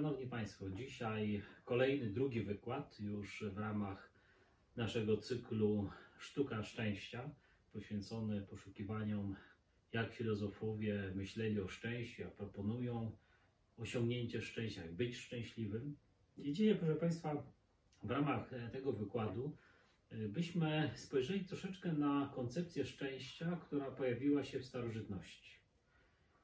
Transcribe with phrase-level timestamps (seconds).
[0.00, 4.10] Szanowni Państwo, dzisiaj kolejny, drugi wykład już w ramach
[4.76, 7.30] naszego cyklu Sztuka Szczęścia,
[7.72, 9.36] poświęcony poszukiwaniom,
[9.92, 13.16] jak filozofowie myśleli o szczęściu, jak proponują
[13.76, 15.96] osiągnięcie szczęścia, jak być szczęśliwym.
[16.38, 17.52] I dzisiaj, proszę Państwa,
[18.02, 19.56] w ramach e, tego wykładu
[20.10, 25.50] e, byśmy spojrzeli troszeczkę na koncepcję szczęścia, która pojawiła się w starożytności.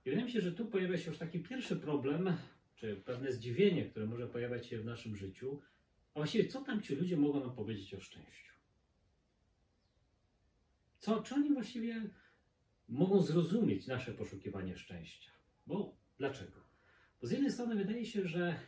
[0.05, 2.37] I wydaje mi się, że tu pojawia się już taki pierwszy problem,
[2.77, 5.61] czy pewne zdziwienie, które może pojawiać się w naszym życiu.
[6.15, 8.53] A właściwie, co tam ci ludzie mogą nam powiedzieć o szczęściu?
[10.99, 12.11] Co, czy oni właściwie
[12.89, 15.31] mogą zrozumieć nasze poszukiwanie szczęścia?
[15.67, 16.61] Bo dlaczego?
[17.21, 18.61] Bo z jednej strony wydaje się, że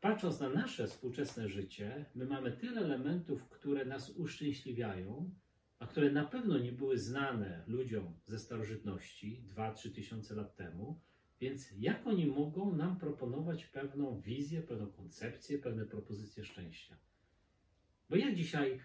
[0.00, 5.34] patrząc na nasze współczesne życie, my mamy tyle elementów, które nas uszczęśliwiają,
[5.78, 11.00] a które na pewno nie były znane ludziom ze starożytności 2-3 tysiące lat temu,
[11.40, 16.96] więc jak oni mogą nam proponować pewną wizję, pewną koncepcję, pewne propozycje szczęścia?
[18.10, 18.80] Bo jak dzisiaj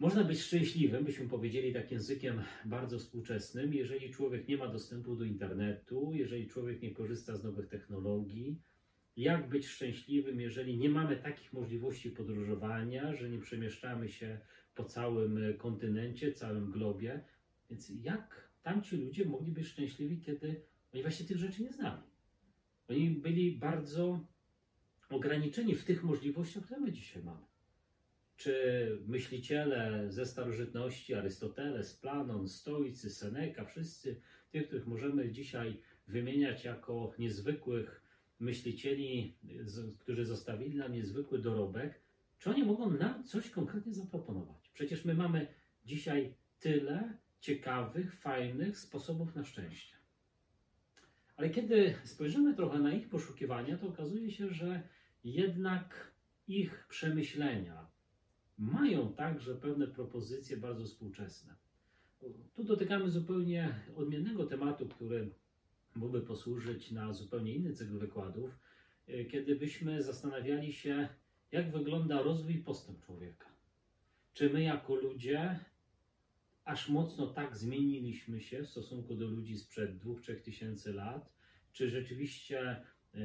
[0.00, 5.24] można być szczęśliwym, byśmy powiedzieli tak językiem bardzo współczesnym, jeżeli człowiek nie ma dostępu do
[5.24, 8.60] internetu, jeżeli człowiek nie korzysta z nowych technologii,
[9.16, 14.38] jak być szczęśliwym, jeżeli nie mamy takich możliwości podróżowania, że nie przemieszczamy się
[14.74, 17.24] po całym kontynencie, całym globie.
[17.70, 20.62] Więc jak tamci ludzie mogli być szczęśliwi, kiedy
[20.94, 22.02] oni właśnie tych rzeczy nie znali?
[22.88, 24.26] Oni byli bardzo
[25.10, 27.46] ograniczeni w tych możliwościach, które my dzisiaj mamy.
[28.36, 34.20] Czy myśliciele ze starożytności, Arystoteles, Planon, Stoicy, Seneca, wszyscy
[34.50, 38.02] tych, których możemy dzisiaj wymieniać jako niezwykłych
[38.40, 39.38] myślicieli,
[39.98, 42.00] którzy zostawili nam niezwykły dorobek,
[42.38, 44.70] czy oni mogą nam coś konkretnie zaproponować?
[44.74, 45.46] Przecież my mamy
[45.84, 49.93] dzisiaj tyle ciekawych, fajnych sposobów na szczęście.
[51.36, 54.88] Ale kiedy spojrzymy trochę na ich poszukiwania, to okazuje się, że
[55.24, 56.14] jednak
[56.46, 57.86] ich przemyślenia
[58.58, 61.54] mają także pewne propozycje bardzo współczesne.
[62.54, 65.30] Tu dotykamy zupełnie odmiennego tematu, który
[65.94, 68.58] mógłby posłużyć na zupełnie inny cykl wykładów,
[69.30, 71.08] kiedy byśmy zastanawiali się,
[71.52, 73.46] jak wygląda rozwój postęp człowieka.
[74.32, 75.58] Czy my jako ludzie
[76.64, 81.32] aż mocno tak zmieniliśmy się w stosunku do ludzi sprzed 2-3 tysięcy lat?
[81.72, 83.18] Czy rzeczywiście e,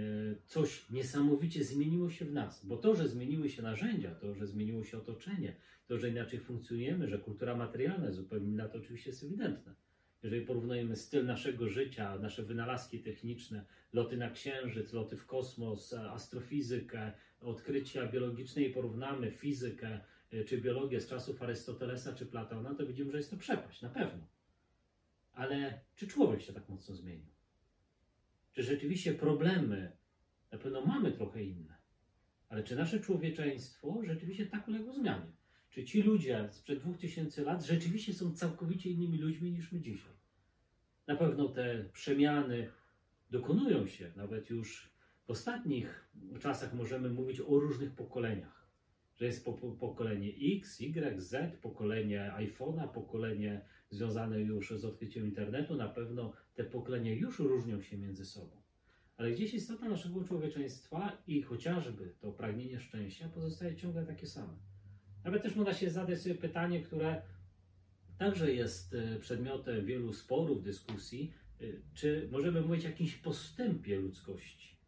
[0.46, 2.66] coś niesamowicie zmieniło się w nas?
[2.66, 5.56] Bo to, że zmieniły się narzędzia, to, że zmieniło się otoczenie,
[5.88, 9.76] to, że inaczej funkcjonujemy, że kultura materialna jest zupełnie inna, to oczywiście jest ewidentne.
[10.24, 17.12] Jeżeli porównujemy styl naszego życia, nasze wynalazki techniczne, loty na księżyc, loty w kosmos, astrofizykę,
[17.42, 20.00] odkrycia biologiczne i porównamy fizykę
[20.48, 24.28] czy biologię z czasów Arystotelesa czy Platona, to widzimy, że jest to przepaść, na pewno.
[25.32, 27.30] Ale czy człowiek się tak mocno zmienił?
[28.54, 29.98] Czy rzeczywiście problemy
[30.52, 31.78] na pewno mamy trochę inne?
[32.50, 35.32] Ale czy nasze człowieczeństwo rzeczywiście tak uległo zmianie?
[35.70, 40.14] Czy ci ludzie sprzed 2000 lat rzeczywiście są całkowicie innymi ludźmi niż my dzisiaj?
[41.08, 42.72] Na pewno te przemiany
[43.30, 44.94] dokonują się, nawet już
[45.26, 46.10] w ostatnich
[46.40, 48.59] czasach możemy mówić o różnych pokoleniach.
[49.20, 55.26] Że jest po, po, pokolenie X, Y, Z, pokolenie iPhone'a, pokolenie związane już z odkryciem
[55.26, 55.76] internetu.
[55.76, 58.62] Na pewno te pokolenia już różnią się między sobą.
[59.18, 64.58] Ale gdzieś istota naszego człowieczeństwa i chociażby to pragnienie szczęścia pozostaje ciągle takie same.
[65.24, 67.22] Nawet też można się zadać sobie pytanie, które
[68.18, 74.79] także jest e, przedmiotem wielu sporów, dyskusji, e, czy możemy mówić o jakimś postępie ludzkości?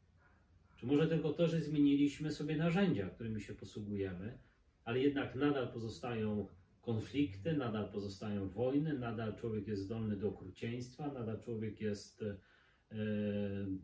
[0.81, 4.37] Czy może tylko to, że zmieniliśmy sobie narzędzia, którymi się posługujemy,
[4.83, 6.47] ale jednak nadal pozostają
[6.81, 12.35] konflikty, nadal pozostają wojny, nadal człowiek jest zdolny do okrucieństwa, nadal człowiek jest e,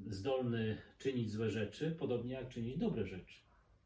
[0.08, 3.40] zdolny czynić złe rzeczy, podobnie jak czynić dobre rzeczy.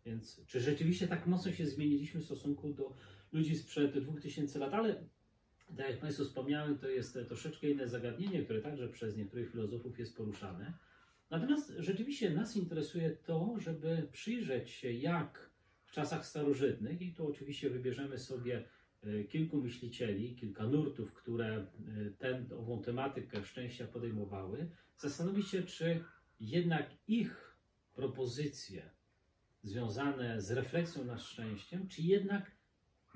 [0.05, 2.95] Więc czy rzeczywiście tak mocno się zmieniliśmy w stosunku do
[3.31, 4.73] ludzi sprzed 2000 lat?
[4.73, 5.03] Ale
[5.77, 10.17] tak jak Państwu wspomniałem, to jest troszeczkę inne zagadnienie, które także przez niektórych filozofów jest
[10.17, 10.73] poruszane.
[11.31, 15.51] Natomiast rzeczywiście nas interesuje to, żeby przyjrzeć się, jak
[15.85, 18.63] w czasach starożytnych, i tu oczywiście wybierzemy sobie
[19.03, 21.67] e, kilku myślicieli, kilka nurtów, które e,
[22.17, 26.03] tę ową tematykę szczęścia podejmowały, zastanowić się, czy
[26.39, 27.57] jednak ich
[27.93, 28.89] propozycje
[29.63, 32.51] związane z refleksją nad szczęściem, czy jednak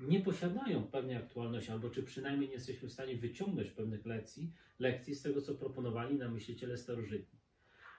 [0.00, 5.14] nie posiadają pewnej aktualności, albo czy przynajmniej nie jesteśmy w stanie wyciągnąć pewnych lekcji, lekcji
[5.14, 7.35] z tego, co proponowali nam myśliciele starożytni.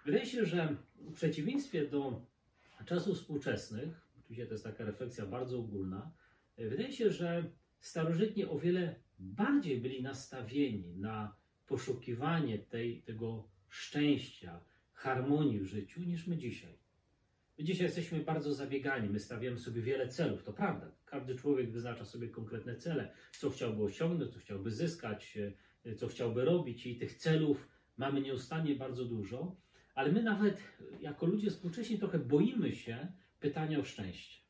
[0.07, 2.25] Wydaje się, że w przeciwieństwie do
[2.86, 6.12] czasów współczesnych, oczywiście to jest taka refleksja bardzo ogólna,
[6.57, 14.59] wydaje się, że starożytni o wiele bardziej byli nastawieni na poszukiwanie tej, tego szczęścia,
[14.94, 16.74] harmonii w życiu niż my dzisiaj.
[17.57, 20.92] My dzisiaj jesteśmy bardzo zabiegani, my stawiamy sobie wiele celów, to prawda.
[21.06, 25.38] Każdy człowiek wyznacza sobie konkretne cele, co chciałby osiągnąć, co chciałby zyskać,
[25.98, 29.66] co chciałby robić, i tych celów mamy nieustannie bardzo dużo,
[29.97, 30.61] ale my nawet
[31.01, 33.07] jako ludzie współcześni trochę boimy się
[33.39, 34.41] pytania o szczęście.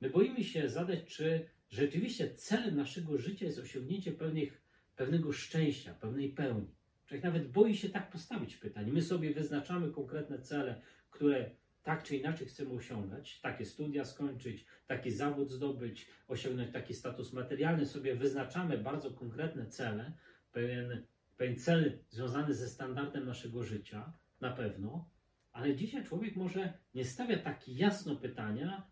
[0.00, 4.62] My boimy się zadać, czy rzeczywiście celem naszego życia jest osiągnięcie pewnych,
[4.96, 6.74] pewnego szczęścia, pewnej pełni.
[7.06, 8.90] Człowiek nawet boi się tak postawić pytań.
[8.90, 10.80] My sobie wyznaczamy konkretne cele,
[11.10, 11.50] które
[11.82, 17.86] tak czy inaczej chcemy osiągać, takie studia skończyć, taki zawód zdobyć, osiągnąć taki status materialny,
[17.86, 20.12] sobie wyznaczamy bardzo konkretne cele,
[20.52, 21.06] pewien,
[21.36, 25.08] pewien cel związany ze standardem naszego życia, na pewno,
[25.52, 28.90] ale dzisiaj człowiek może nie stawia tak jasno pytania,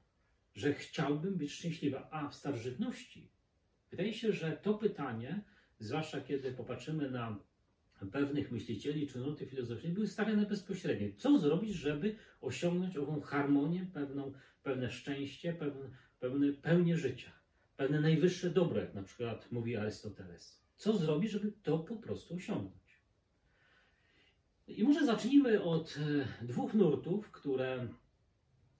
[0.54, 3.30] że chciałbym być szczęśliwy, a w starożytności
[3.90, 5.42] wydaje się, że to pytanie,
[5.78, 7.38] zwłaszcza kiedy popatrzymy na
[8.12, 11.08] pewnych myślicieli czy nuty filozoficzne były stawiane bezpośrednio.
[11.16, 15.90] Co zrobić, żeby osiągnąć ową harmonię, pewną, pewne szczęście, pewne,
[16.20, 17.32] pewne pełnię życia,
[17.76, 20.62] pewne najwyższe dobro, jak na przykład mówi Arystoteles.
[20.76, 22.87] Co zrobić, żeby to po prostu osiągnąć?
[24.68, 25.98] I może zacznijmy od
[26.40, 27.88] e, dwóch nurtów, które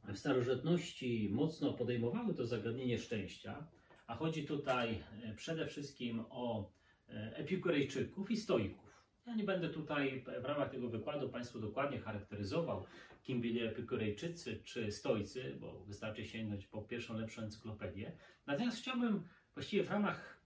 [0.05, 3.67] w starożytności mocno podejmowały to zagadnienie szczęścia,
[4.07, 6.71] a chodzi tutaj e, przede wszystkim o
[7.09, 9.05] e, epikurejczyków i stoików.
[9.27, 12.85] Ja nie będę tutaj w ramach tego wykładu Państwu dokładnie charakteryzował,
[13.23, 18.13] kim byli epikurejczycy czy stoicy, bo wystarczy sięgnąć po pierwszą lepszą encyklopedię.
[18.47, 19.23] Natomiast chciałbym
[19.55, 20.38] właściwie w ramach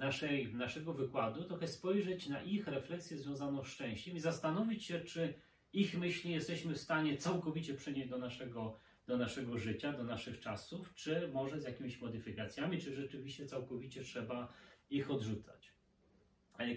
[0.00, 5.34] naszej, naszego wykładu trochę spojrzeć na ich refleksję związaną z szczęściem i zastanowić się, czy
[5.72, 10.94] ich myśli jesteśmy w stanie całkowicie przenieść do naszego, do naszego życia, do naszych czasów,
[10.94, 14.52] czy może z jakimiś modyfikacjami, czy rzeczywiście całkowicie trzeba
[14.90, 15.72] ich odrzucać.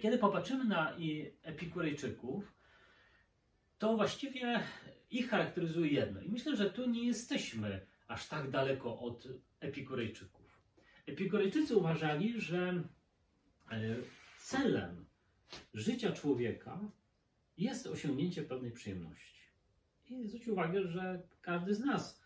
[0.01, 0.97] Kiedy popatrzymy na
[1.41, 2.53] Epikurejczyków,
[3.77, 4.59] to właściwie
[5.11, 6.21] ich charakteryzuje jedno.
[6.21, 9.27] I myślę, że tu nie jesteśmy aż tak daleko od
[9.59, 10.59] Epikurejczyków.
[11.07, 12.83] Epikurejczycy uważali, że
[14.37, 15.05] celem
[15.73, 16.79] życia człowieka
[17.57, 19.41] jest osiągnięcie pewnej przyjemności.
[20.09, 22.23] I zwróć uwagę, że każdy z nas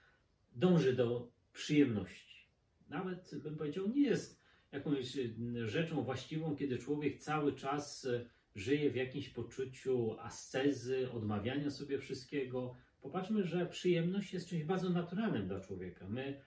[0.56, 2.48] dąży do przyjemności.
[2.90, 4.42] Nawet bym powiedział, nie jest
[4.72, 5.36] jakąś y,
[5.68, 12.76] rzeczą właściwą, kiedy człowiek cały czas y, żyje w jakimś poczuciu ascezy, odmawiania sobie wszystkiego.
[13.02, 16.08] Popatrzmy, że przyjemność jest czymś bardzo naturalnym dla człowieka.
[16.10, 16.42] My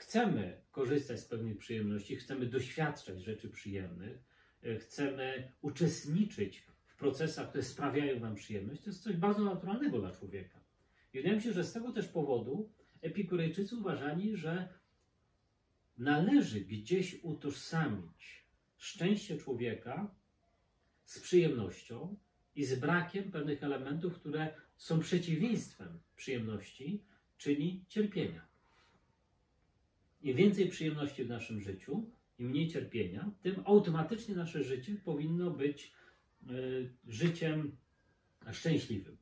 [0.00, 4.18] chcemy korzystać z pewnych przyjemności, chcemy doświadczać rzeczy przyjemnych,
[4.64, 8.82] y, chcemy uczestniczyć w procesach, które sprawiają nam przyjemność.
[8.82, 10.60] To jest coś bardzo naturalnego dla człowieka.
[11.12, 14.68] I wydaje mi się, że z tego też powodu Epikurejczycy uważali, że
[15.98, 18.44] należy gdzieś utożsamić
[18.76, 20.14] szczęście człowieka
[21.04, 22.16] z przyjemnością
[22.54, 27.04] i z brakiem pewnych elementów, które są przeciwieństwem przyjemności,
[27.36, 28.49] czyli cierpienia.
[30.22, 35.92] Im więcej przyjemności w naszym życiu, im mniej cierpienia, tym automatycznie nasze życie powinno być
[36.50, 37.76] y, życiem
[38.52, 39.16] szczęśliwym.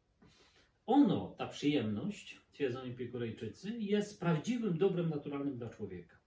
[0.86, 6.18] Ono, ta przyjemność, twierdzą Epikurejczycy, jest prawdziwym dobrem naturalnym dla człowieka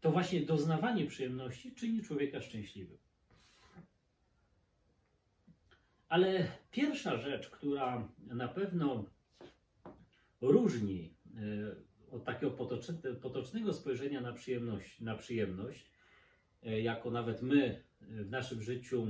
[0.00, 2.98] to właśnie doznawanie przyjemności czyni człowieka szczęśliwym.
[6.08, 9.04] Ale pierwsza rzecz, która na pewno
[10.40, 11.38] różni e,
[12.12, 12.52] od takiego
[13.22, 15.90] potocznego spojrzenia na przyjemność, na przyjemność,
[16.62, 19.06] e, jako nawet my w naszym życiu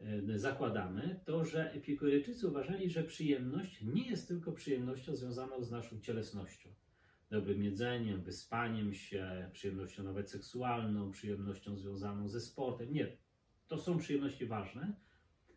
[0.00, 6.00] e, zakładamy, to że epikurejczycy uważali, że przyjemność nie jest tylko przyjemnością związaną z naszą
[6.00, 6.70] cielesnością
[7.32, 12.92] dobrym jedzeniem, wyspaniem się, przyjemnością nawet seksualną, przyjemnością związaną ze sportem.
[12.92, 13.16] Nie,
[13.68, 14.92] to są przyjemności ważne,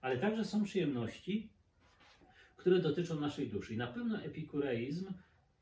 [0.02, 1.50] ale także są przyjemności,
[2.58, 3.74] które dotyczą naszej duszy.
[3.74, 5.14] I na pewno epikureizm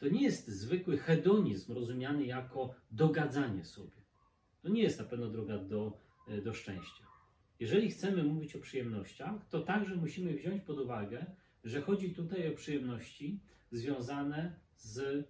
[0.04, 4.02] to nie jest zwykły hedonizm rozumiany jako dogadzanie sobie.
[4.62, 7.04] To nie jest na pewno droga do, e, do szczęścia.
[7.60, 11.26] Jeżeli chcemy mówić o przyjemnościach, to także musimy wziąć pod uwagę,
[11.64, 13.40] że chodzi tutaj o przyjemności
[13.72, 15.26] związane z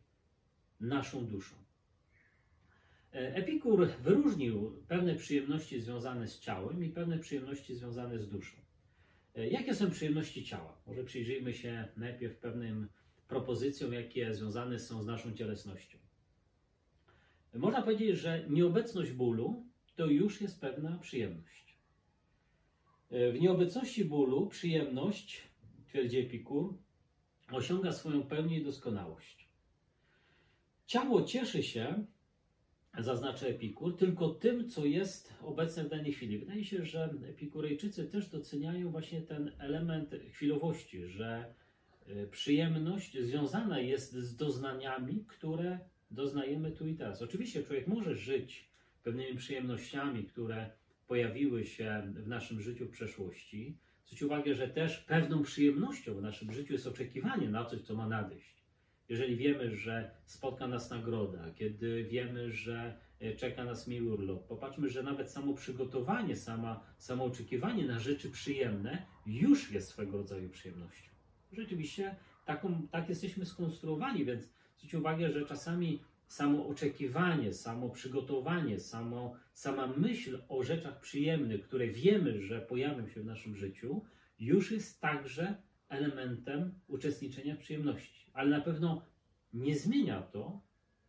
[0.80, 1.56] naszą duszą.
[3.14, 8.58] E, Epikur wyróżnił pewne przyjemności związane z ciałem i pewne przyjemności związane z duszą.
[9.36, 10.78] E, jakie są przyjemności ciała?
[10.88, 12.88] Może przyjrzyjmy się najpierw pewnym
[13.34, 15.98] propozycjom, jakie związane są z naszą cielesnością.
[17.54, 21.78] Można powiedzieć, że nieobecność bólu to już jest pewna przyjemność.
[23.12, 25.42] W nieobecności bólu przyjemność,
[25.88, 26.78] twierdzi Epikur,
[27.52, 29.50] osiąga swoją pełnię i doskonałość.
[30.86, 32.06] Ciało cieszy się,
[33.00, 36.40] zaznacza Epikur, tylko tym, co jest obecne w danej chwili.
[36.40, 41.54] Wydaje się, że Epikurejczycy też doceniają właśnie ten element chwilowości, że
[42.32, 45.80] przyjemność związana jest z doznaniami, które
[46.12, 47.22] doznajemy tu i teraz.
[47.22, 48.70] Oczywiście człowiek może żyć
[49.04, 50.72] pewnymi przyjemnościami, które
[51.08, 53.78] pojawiły się w naszym życiu w przeszłości.
[54.06, 58.08] Zwróć uwagę, że też pewną przyjemnością w naszym życiu jest oczekiwanie na coś, co ma
[58.08, 58.64] nadejść.
[59.10, 64.90] Jeżeli wiemy, że spotka nas nagroda, kiedy wiemy, że e, czeka nas miły urlop, popatrzmy,
[64.90, 71.14] że nawet samo przygotowanie, sama, samo oczekiwanie na rzeczy przyjemne już jest swego rodzaju przyjemnością.
[71.54, 79.36] Rzeczywiście taką, tak jesteśmy skonstruowani, więc zwróćcie uwagę, że czasami samo oczekiwanie, samo przygotowanie, samo,
[79.54, 84.02] sama myśl o rzeczach przyjemnych, które wiemy, że pojawią się w naszym życiu,
[84.40, 85.56] już jest także
[85.90, 88.32] elementem uczestniczenia w przyjemności.
[88.34, 89.06] Ale na pewno
[89.54, 90.62] nie zmienia to,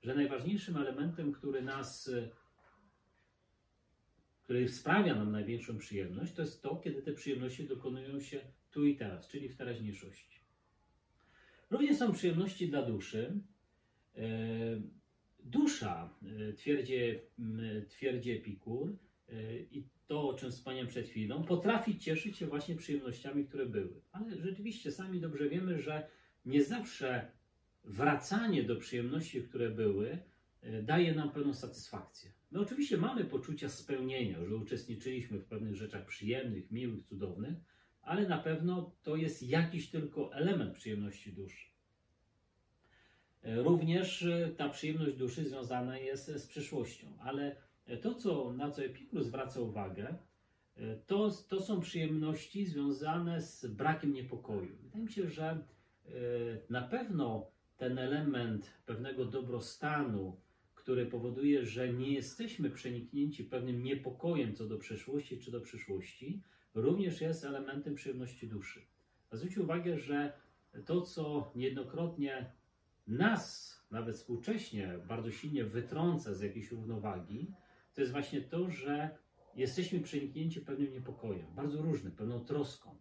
[0.02, 2.10] że najważniejszym elementem, który nas,
[4.42, 8.40] który sprawia nam największą przyjemność, to jest to, kiedy te przyjemności dokonują się
[8.74, 10.40] tu i teraz, czyli w teraźniejszości.
[11.70, 13.40] Również są przyjemności dla duszy.
[14.16, 14.22] E,
[15.44, 16.14] dusza,
[16.48, 16.94] e, twierdzi,
[17.88, 18.96] twierdzi Epikur,
[19.28, 24.00] e, i to, o czym wspomniałem przed chwilą, potrafi cieszyć się właśnie przyjemnościami, które były.
[24.12, 26.08] Ale rzeczywiście sami dobrze wiemy, że
[26.44, 27.30] nie zawsze
[27.84, 30.18] wracanie do przyjemności, które były,
[30.82, 32.32] daje nam pewną satysfakcję.
[32.50, 37.54] My oczywiście mamy poczucia spełnienia, że uczestniczyliśmy w pewnych rzeczach przyjemnych, miłych, cudownych,
[38.04, 41.66] ale na pewno to jest jakiś tylko element przyjemności duszy.
[43.44, 47.56] Również e, ta przyjemność duszy związana jest z przyszłością, ale
[48.02, 50.14] to, co, na co Epikur zwraca uwagę,
[50.76, 54.76] e, to, to są przyjemności związane z brakiem niepokoju.
[54.82, 55.60] Wydaje mi się, że e,
[56.70, 60.40] na pewno ten element pewnego dobrostanu,
[60.74, 66.42] który powoduje, że nie jesteśmy przeniknięci pewnym niepokojem co do przeszłości czy do przyszłości,
[66.74, 68.80] również jest elementem przyjemności duszy.
[69.30, 70.32] A zwróćcie uwagę, że
[70.86, 72.52] to, co niejednokrotnie
[73.06, 77.54] nas, nawet współcześnie, bardzo silnie wytrąca z jakiejś równowagi,
[77.94, 79.10] to jest właśnie to, że
[79.54, 82.96] jesteśmy przeniknięci pewnym niepokojem, bardzo różnym, pewną troską,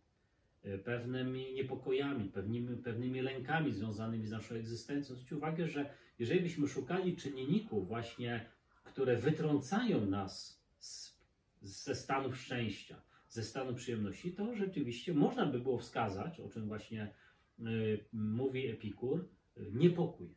[0.84, 5.15] pewnymi niepokojami, pewnymi, pewnymi lękami związanymi z naszą egzystencją.
[5.15, 8.50] Zwróćcie uwagę, że jeżeli byśmy szukali czynników właśnie,
[8.84, 11.20] które wytrącają nas z,
[11.62, 13.01] ze stanów szczęścia,
[13.33, 17.13] ze stanu przyjemności, to rzeczywiście można by było wskazać, o czym właśnie
[17.59, 19.29] y, mówi Epikur,
[19.73, 20.35] niepokój.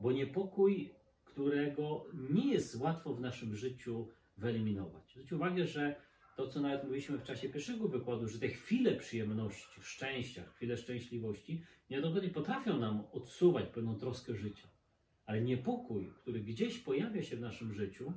[0.00, 5.10] Bo niepokój, którego nie jest łatwo w naszym życiu wyeliminować.
[5.10, 5.96] Zwróćcie uwagę, że
[6.36, 11.64] to, co nawet mówiliśmy w czasie pierwszego wykładu, że te chwile przyjemności, szczęścia, chwile szczęśliwości
[11.90, 14.68] niejednokrotnie potrafią nam odsuwać pewną troskę życia.
[15.26, 18.12] Ale niepokój, który gdzieś pojawia się w naszym życiu,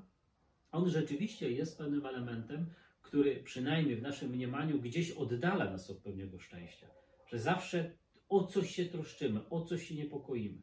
[0.72, 2.66] on rzeczywiście jest pewnym elementem,
[3.02, 6.88] który przynajmniej w naszym mniemaniu gdzieś oddala nas od pewnego szczęścia.
[7.28, 7.92] Że zawsze
[8.30, 10.62] o coś się troszczymy, o coś się niepokoimy.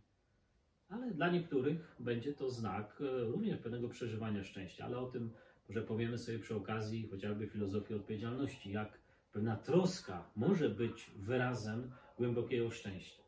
[0.89, 5.31] Ale dla niektórych będzie to znak e, również pewnego przeżywania szczęścia, ale o tym
[5.69, 8.99] może powiemy sobie przy okazji chociażby filozofii odpowiedzialności, jak
[9.33, 13.23] pewna troska może być wyrazem głębokiego szczęścia.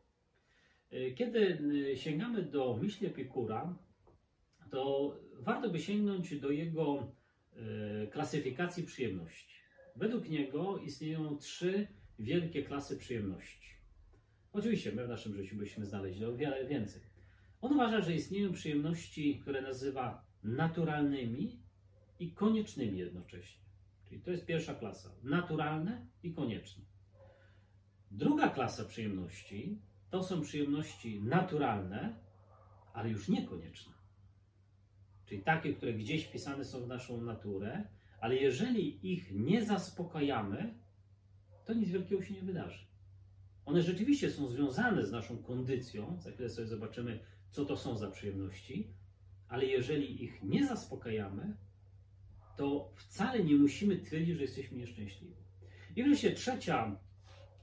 [0.91, 1.59] E, kiedy
[1.93, 3.75] e, sięgamy do myśli Epikura,
[4.71, 7.13] to warto by sięgnąć do jego
[8.11, 9.55] klasyfikacji przyjemności.
[9.97, 11.87] Według niego istnieją trzy
[12.19, 13.71] wielkie klasy przyjemności.
[14.53, 17.03] Oczywiście my w naszym życiu byśmy znaleźli o wiele więcej.
[17.61, 21.63] On uważa, że istnieją przyjemności, które nazywa naturalnymi
[22.19, 23.65] i koniecznymi jednocześnie.
[24.09, 25.11] Czyli to jest pierwsza klasa.
[25.23, 26.85] Naturalne i konieczne.
[28.11, 29.79] Druga klasa przyjemności
[30.11, 32.17] to są przyjemności naturalne,
[32.93, 34.00] ale już niekonieczne.
[35.31, 37.85] Czyli takie, które gdzieś wpisane są w naszą naturę,
[38.21, 40.75] ale jeżeli ich nie zaspokajamy,
[41.65, 42.85] to nic wielkiego się nie wydarzy.
[43.65, 47.21] One rzeczywiście są związane z naszą kondycją, za chwilę sobie zobaczymy,
[47.51, 48.95] co to są za przyjemności,
[49.49, 51.57] ale jeżeli ich nie zaspokajamy,
[52.57, 55.35] to wcale nie musimy twierdzić, że jesteśmy nieszczęśliwi.
[55.97, 56.97] I wreszcie trzecia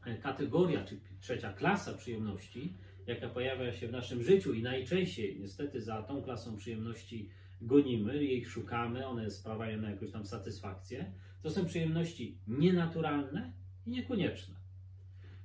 [0.05, 5.81] e, kategoria, czy trzecia klasa przyjemności, jaka pojawia się w naszym życiu i najczęściej niestety
[5.81, 7.29] za tą klasą przyjemności
[7.61, 11.11] gonimy, jej szukamy, one sprawiają nam jakąś tam satysfakcję,
[11.41, 13.53] to są przyjemności nienaturalne
[13.85, 14.55] i niekonieczne.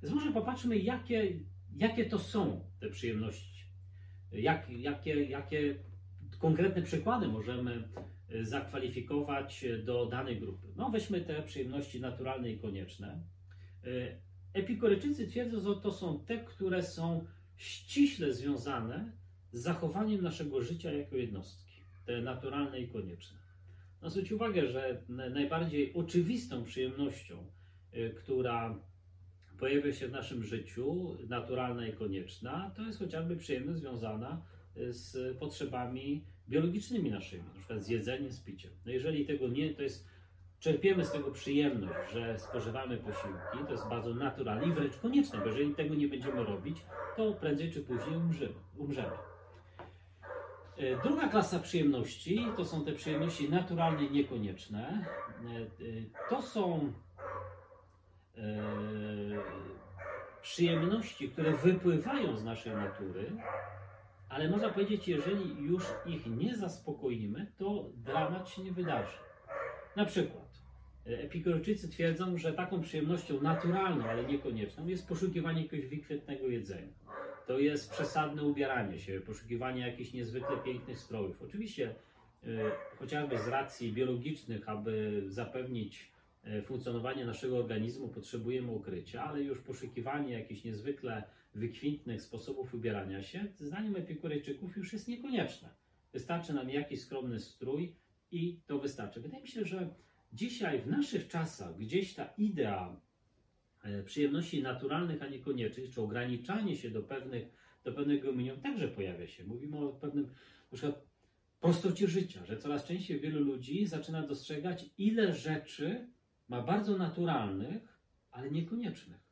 [0.03, 1.39] Więc może popatrzmy, jakie,
[1.75, 3.63] jakie to są te przyjemności.
[4.31, 5.75] Jak, jakie, jakie
[6.39, 7.89] konkretne przykłady możemy
[8.29, 10.67] e, zakwalifikować do danej grupy.
[10.75, 13.23] No, weźmy te przyjemności naturalne i konieczne.
[13.83, 17.25] E, Epikoryczycy twierdzą, że to są te, które są
[17.57, 19.11] ściśle związane
[19.51, 21.72] z zachowaniem naszego życia jako jednostki,
[22.05, 23.37] te naturalne i konieczne.
[24.01, 27.45] No, zwróć uwagę, że najbardziej oczywistą przyjemnością,
[27.91, 28.79] e, która
[29.59, 34.41] pojawia się w naszym życiu, naturalna i konieczna, to jest chociażby przyjemność związana
[34.75, 38.71] z potrzebami biologicznymi naszymi, na przykład z jedzeniem, z piciem.
[38.85, 40.07] No jeżeli tego nie, to jest,
[40.59, 45.45] czerpiemy z tego przyjemność, że spożywamy posiłki, to jest bardzo naturalne i wręcz konieczne, bo
[45.45, 46.77] jeżeli tego nie będziemy robić,
[47.17, 48.55] to prędzej czy później umrzemy.
[48.77, 49.32] umrzemy.
[50.77, 55.05] E, druga klasa przyjemności to są te przyjemności naturalne i niekonieczne.
[55.45, 56.93] E, e, to są
[60.41, 63.31] przyjemności, które wypływają z naszej natury,
[64.29, 69.17] ale można powiedzieć, jeżeli już ich nie zaspokoimy, to dramat się nie wydarzy.
[69.95, 70.43] Na przykład
[71.05, 76.93] Epikurejczycy twierdzą, że taką przyjemnością naturalną, ale niekonieczną jest poszukiwanie jakiegoś wykwintnego jedzenia
[77.47, 81.41] to jest przesadne ubieranie się, poszukiwanie jakichś niezwykle pięknych strojów.
[81.41, 81.95] Oczywiście,
[82.43, 82.59] y,
[82.99, 86.11] chociażby z racji biologicznych, aby zapewnić
[86.47, 91.23] y, funkcjonowanie naszego organizmu, potrzebujemy ukrycia, ale już poszukiwanie jakichś niezwykle
[91.55, 95.69] wykwintnych sposobów ubierania się, zdaniem Epikurejczyków, już jest niekonieczne.
[96.13, 97.95] Wystarczy nam jakiś skromny strój
[98.31, 99.21] i to wystarczy.
[99.21, 99.89] Wydaje mi się, że
[100.33, 102.95] dzisiaj, w naszych czasach, gdzieś ta idea
[104.05, 107.47] przyjemności naturalnych, a niekoniecznych, czy ograniczanie się do, pewnych,
[107.83, 109.43] do pewnego minimum także pojawia się.
[109.43, 110.23] Mówimy o pewnym
[110.71, 111.05] na przykład
[111.59, 116.07] prostocie życia, że coraz częściej wielu ludzi zaczyna dostrzegać, ile rzeczy
[116.47, 117.99] ma bardzo naturalnych,
[118.31, 119.23] ale niekoniecznych.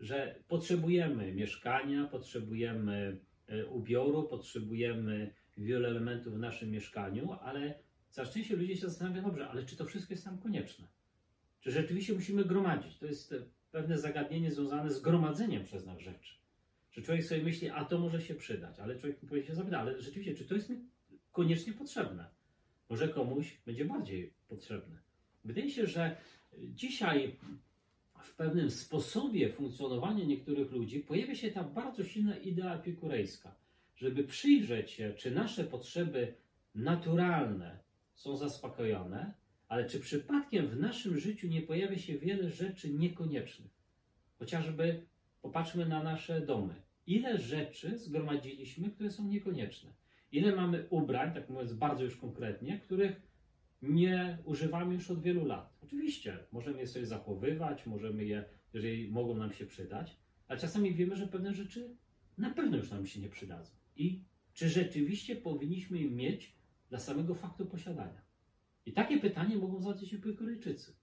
[0.00, 7.74] Że potrzebujemy mieszkania, potrzebujemy e, ubioru, potrzebujemy wielu elementów w naszym mieszkaniu, ale
[8.10, 10.88] coraz częściej ludzie się zastanawiają, dobrze, ale czy to wszystko jest nam konieczne?
[11.66, 12.98] Czy rzeczywiście musimy gromadzić?
[12.98, 13.34] To jest
[13.72, 16.34] pewne zagadnienie związane z gromadzeniem przez nas rzeczy.
[16.92, 20.02] Że człowiek sobie myśli, a to może się przydać, ale człowiek powie się zapyta, ale
[20.02, 20.76] rzeczywiście, czy to jest mi
[21.32, 22.30] koniecznie potrzebne?
[22.90, 24.98] Może komuś będzie bardziej potrzebne.
[25.44, 26.16] Wydaje się, że
[26.58, 27.36] dzisiaj
[28.22, 33.54] w pewnym sposobie funkcjonowania niektórych ludzi pojawia się ta bardzo silna idea epikurejska,
[33.96, 36.34] żeby przyjrzeć się, czy nasze potrzeby
[36.74, 37.78] naturalne
[38.14, 39.34] są zaspokojone,
[39.68, 43.70] ale czy przypadkiem w naszym życiu nie pojawia się wiele rzeczy niekoniecznych?
[44.38, 45.06] Chociażby
[45.42, 46.74] popatrzmy na nasze domy.
[47.06, 49.92] Ile rzeczy zgromadziliśmy, które są niekonieczne?
[50.32, 53.22] Ile mamy ubrań, tak mówiąc bardzo już konkretnie, których
[53.82, 55.76] nie używamy już od wielu lat?
[55.82, 60.16] Oczywiście, możemy je sobie zachowywać, możemy je, jeżeli mogą nam się przydać,
[60.48, 61.96] ale czasami wiemy, że pewne rzeczy
[62.38, 63.72] na pewno już nam się nie przydadzą.
[63.96, 64.24] I
[64.54, 66.56] czy rzeczywiście powinniśmy je mieć
[66.88, 68.25] dla samego faktu posiadania?
[68.86, 70.96] I takie pytanie mogą zadać Epikurejczycy.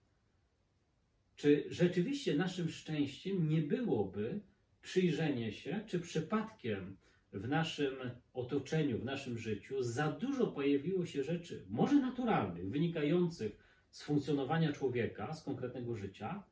[1.35, 4.41] Czy rzeczywiście naszym szczęściem nie byłoby
[4.81, 6.97] przyjrzenie się, czy przypadkiem
[7.33, 7.93] w naszym
[8.33, 13.57] otoczeniu, w naszym życiu za dużo pojawiło się rzeczy, może naturalnych, wynikających
[13.91, 16.43] z funkcjonowania człowieka, z konkretnego życia,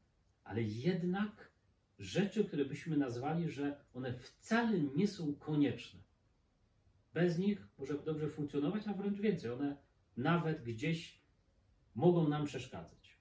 [0.43, 1.51] ale jednak
[1.99, 5.99] rzeczy, które byśmy nazwali, że one wcale nie są konieczne.
[7.13, 9.77] Bez nich może dobrze funkcjonować, a wręcz więcej, one
[10.17, 11.20] nawet gdzieś
[11.95, 13.17] mogą nam przeszkadzać.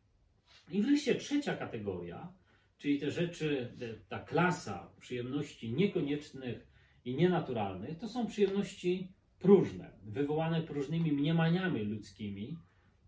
[0.71, 2.33] I wreszcie trzecia kategoria,
[2.79, 3.73] czyli te rzeczy,
[4.09, 6.67] ta klasa przyjemności niekoniecznych
[7.05, 12.57] i nienaturalnych, to są przyjemności próżne, wywołane próżnymi mniemaniami ludzkimi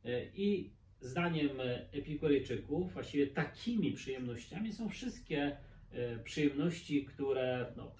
[0.04, 1.50] e, i zdaniem
[1.92, 5.56] epikurejczyków właściwie takimi przyjemnościami są wszystkie
[5.90, 7.94] e, przyjemności, które no,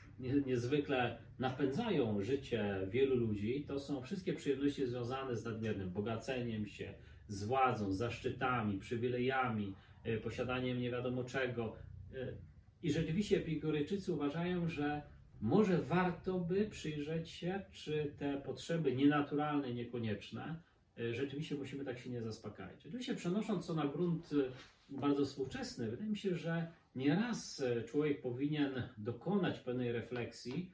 [0.46, 3.64] niezwykle napędzają życie wielu ludzi.
[3.68, 6.94] To są wszystkie przyjemności związane z nadmiernym bogaceniem się,
[7.33, 11.77] z władzą, zaszczytami, przywilejami, e, posiadaniem nie wiadomo czego.
[12.14, 12.33] E,
[12.83, 15.03] I rzeczywiście Epikurejczycy uważają, że
[15.40, 20.57] może warto by przyjrzeć się, czy te potrzeby nienaturalne, niekonieczne,
[20.99, 22.87] e, rzeczywiście musimy tak się nie zaspokajać.
[22.87, 24.31] Oczywiście przenosząc to na grunt
[24.88, 30.71] bardzo współczesny, wydaje mi się, że nieraz człowiek powinien dokonać pewnej refleksji,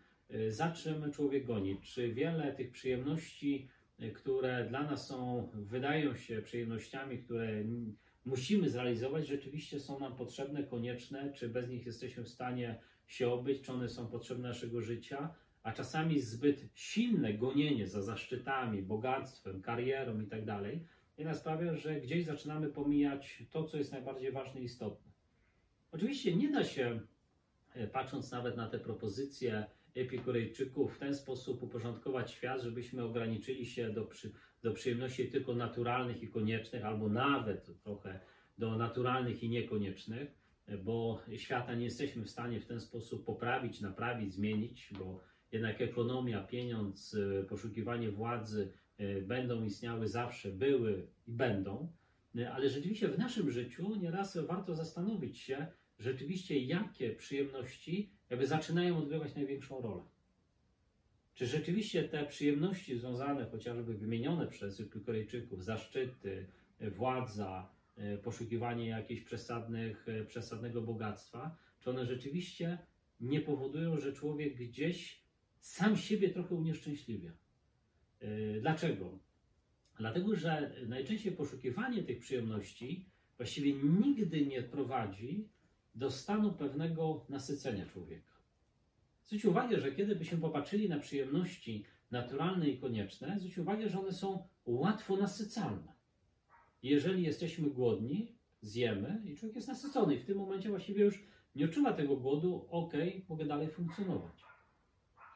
[0.48, 1.80] za czym człowiek goni.
[1.82, 3.68] Czy wiele tych przyjemności
[4.14, 7.64] które dla nas są, wydają się przyjemnościami, które
[8.24, 13.62] musimy zrealizować, rzeczywiście są nam potrzebne, konieczne, czy bez nich jesteśmy w stanie się obyć,
[13.62, 20.20] czy one są potrzebne naszego życia, a czasami zbyt silne gonienie za zaszczytami, bogactwem, karierą
[20.20, 20.46] itd.
[20.46, 20.64] Tak
[21.18, 25.12] jednak sprawia, że gdzieś zaczynamy pomijać to, co jest najbardziej ważne i istotne.
[25.92, 27.00] Oczywiście nie da się,
[27.74, 33.90] e, patrząc nawet na te propozycje, Epikurejczyków w ten sposób uporządkować świat, żebyśmy ograniczyli się
[33.90, 38.20] do, przy, do przyjemności tylko naturalnych i koniecznych, albo nawet trochę
[38.58, 40.38] do naturalnych i niekoniecznych,
[40.84, 45.20] bo świata nie jesteśmy w stanie w ten sposób poprawić, naprawić, zmienić, bo
[45.52, 47.16] jednak ekonomia, pieniądz,
[47.48, 51.92] poszukiwanie władzy e, będą istniały zawsze, były i będą.
[52.52, 55.66] Ale rzeczywiście w naszym życiu nieraz warto zastanowić się,
[55.98, 60.02] rzeczywiście jakie przyjemności jakby zaczynają odgrywać największą rolę.
[61.34, 66.46] Czy rzeczywiście te przyjemności związane chociażby wymienione przez Epikurejczyków, zaszczyty,
[66.80, 72.78] władza, e, poszukiwanie jakiegoś przesadnych, e, przesadnego bogactwa, czy one rzeczywiście
[73.20, 75.22] nie powodują, że człowiek gdzieś
[75.60, 77.32] sam siebie trochę unieszczęśliwia?
[78.20, 79.18] E, dlaczego?
[79.98, 83.06] Dlatego, że najczęściej poszukiwanie tych przyjemności
[83.36, 85.48] właściwie nigdy nie prowadzi
[85.98, 88.32] do stanu pewnego nasycenia człowieka.
[89.26, 94.12] Zwróćcie uwagę, że kiedy byśmy popatrzyli na przyjemności naturalne i konieczne, zwróćcie uwagę, że one
[94.12, 95.92] są łatwo nasycalne.
[96.82, 101.64] Jeżeli jesteśmy głodni, zjemy i człowiek jest nasycony i w tym momencie właściwie już nie
[101.64, 102.92] odczuwa tego głodu, ok,
[103.28, 104.42] mogę dalej funkcjonować.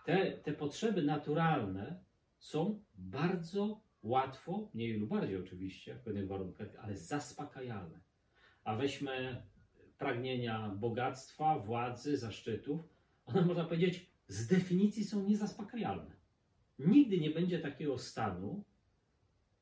[0.04, 2.04] Te, te potrzeby naturalne
[2.38, 8.00] są bardzo łatwo, mniej lub bardziej oczywiście, w pewnych warunkach, ale zaspokajalne.
[8.64, 9.42] A weźmy
[9.98, 12.80] pragnienia bogactwa, władzy, zaszczytów,
[13.26, 16.16] one można powiedzieć z definicji są niezaspokajalne.
[16.78, 18.64] Nigdy nie będzie takiego stanu,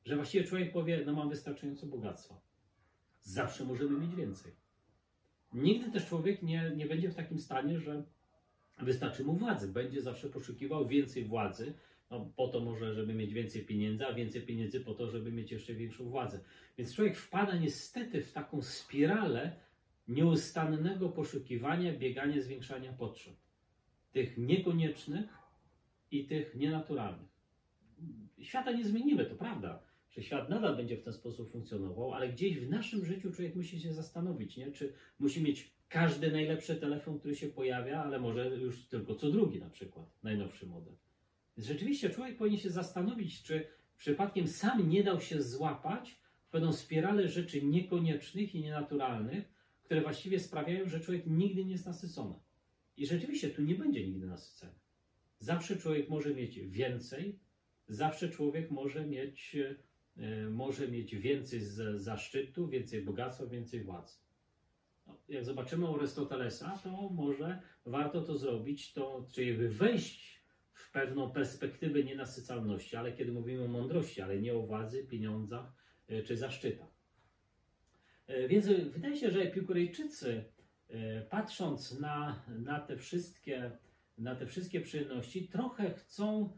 [0.05, 2.41] że właściwie człowiek powie, no mam wystarczająco bogactwa.
[3.21, 4.51] Zawsze możemy mieć więcej.
[5.53, 8.03] Nigdy też człowiek nie, nie będzie w takim stanie, że
[8.77, 9.67] wystarczy mu władzy.
[9.67, 11.73] Będzie zawsze poszukiwał więcej władzy,
[12.11, 15.51] no, po to może, żeby mieć więcej pieniędzy, a więcej pieniędzy po to, żeby mieć
[15.51, 16.39] jeszcze większą władzę.
[16.77, 19.55] Więc człowiek wpada niestety w taką spiralę
[20.07, 23.35] nieustannego poszukiwania, biegania, zwiększania potrzeb.
[24.11, 25.37] Tych niekoniecznych
[26.11, 27.29] i tych nienaturalnych.
[28.41, 32.59] Świata nie zmienimy, to prawda, że świat nadal będzie w ten sposób funkcjonował, ale gdzieś
[32.59, 34.71] w naszym życiu człowiek musi się zastanowić, nie?
[34.71, 39.59] czy musi mieć każdy najlepszy telefon, który się pojawia, ale może już tylko co drugi
[39.59, 40.93] na przykład, najnowszy model.
[41.57, 46.11] Więc rzeczywiście człowiek powinien się zastanowić, czy przypadkiem sam nie dał się złapać
[46.43, 49.50] w pewną spiralę rzeczy niekoniecznych i nienaturalnych,
[49.91, 52.35] które właściwie sprawiają, że człowiek nigdy nie jest nasycony.
[52.97, 54.79] I rzeczywiście tu nie będzie nigdy nasycenia.
[55.39, 57.39] Zawsze człowiek może mieć więcej,
[57.87, 59.57] zawsze człowiek może mieć,
[60.17, 61.61] e, może mieć więcej
[61.95, 64.17] zaszczytu, więcej bogactwa, więcej władzy.
[65.07, 72.03] No, jak zobaczymy Arystotelesa, to może warto to zrobić, to, czyli wejść w pewną perspektywę
[72.03, 75.73] nienasycalności, ale kiedy mówimy o mądrości, ale nie o władzy, pieniądzach
[76.07, 77.00] e, czy zaszczytach.
[78.31, 80.43] E, więc wydaje się, że Epikurejczycy,
[80.89, 83.71] e, patrząc na, na, te wszystkie,
[84.17, 86.49] na te wszystkie przyjemności, trochę chcą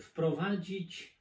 [0.00, 1.16] wprowadzić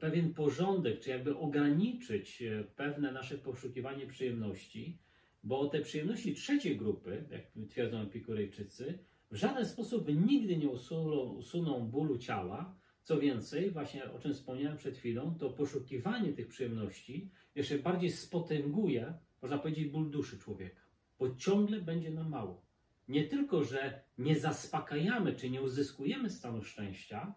[0.00, 2.42] pewien porządek, czy jakby ograniczyć
[2.76, 4.98] pewne nasze poszukiwanie przyjemności,
[5.44, 8.98] bo te przyjemności trzeciej grupy, jak twierdzą Epikurejczycy,
[9.30, 12.76] w żaden sposób nigdy nie usuną, usuną bólu ciała.
[13.02, 19.14] Co więcej, właśnie o czym wspomniałem przed chwilą, to poszukiwanie tych przyjemności jeszcze bardziej spotęguje,
[19.42, 20.82] można powiedzieć, ból duszy człowieka,
[21.18, 22.62] bo ciągle będzie nam mało.
[23.08, 27.34] Nie tylko, że nie zaspokajamy czy nie uzyskujemy stanu szczęścia,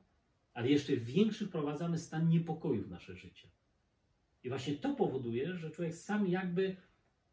[0.54, 3.48] ale jeszcze większy wprowadzamy stan niepokoju w nasze życie.
[4.44, 6.76] I właśnie to powoduje, że człowiek sam jakby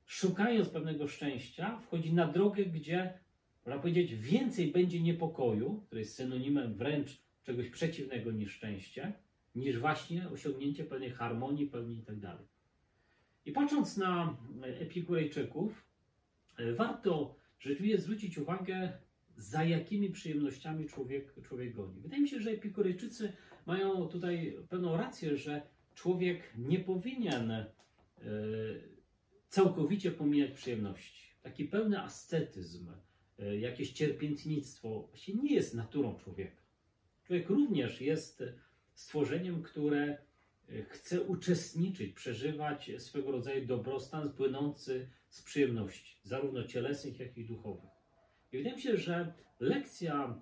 [0.07, 3.19] szukając pewnego szczęścia, wchodzi na drogę, gdzie
[3.67, 9.13] można powiedzieć, więcej będzie niepokoju, który jest synonimem wręcz czegoś przeciwnego niż szczęście,
[9.55, 12.21] niż właśnie osiągnięcie pewnej harmonii, pełni itd.
[12.21, 12.39] Tak
[13.47, 15.85] I patrząc na Epikurejczyków,
[16.59, 18.93] e, warto rzeczywiście zwrócić uwagę,
[19.37, 22.01] za jakimi przyjemnościami człowiek, człowiek goni.
[22.01, 23.33] Wydaje mi się, że Epikurejczycy
[23.67, 25.63] mają tutaj pewną rację, że
[25.95, 27.67] człowiek nie powinien e,
[29.49, 31.23] całkowicie pomijać przyjemności.
[31.43, 32.89] Taki pełny ascetyzm,
[33.43, 36.62] E, jakieś cierpiętnictwo właśnie nie jest naturą człowieka.
[37.25, 38.45] Człowiek również jest
[38.95, 47.39] stworzeniem, które e, chce uczestniczyć, przeżywać swego rodzaju dobrostan płynący z przyjemności, zarówno cielesnych, jak
[47.39, 47.91] i duchowych.
[48.53, 50.41] I wydaje mi się, że lekcja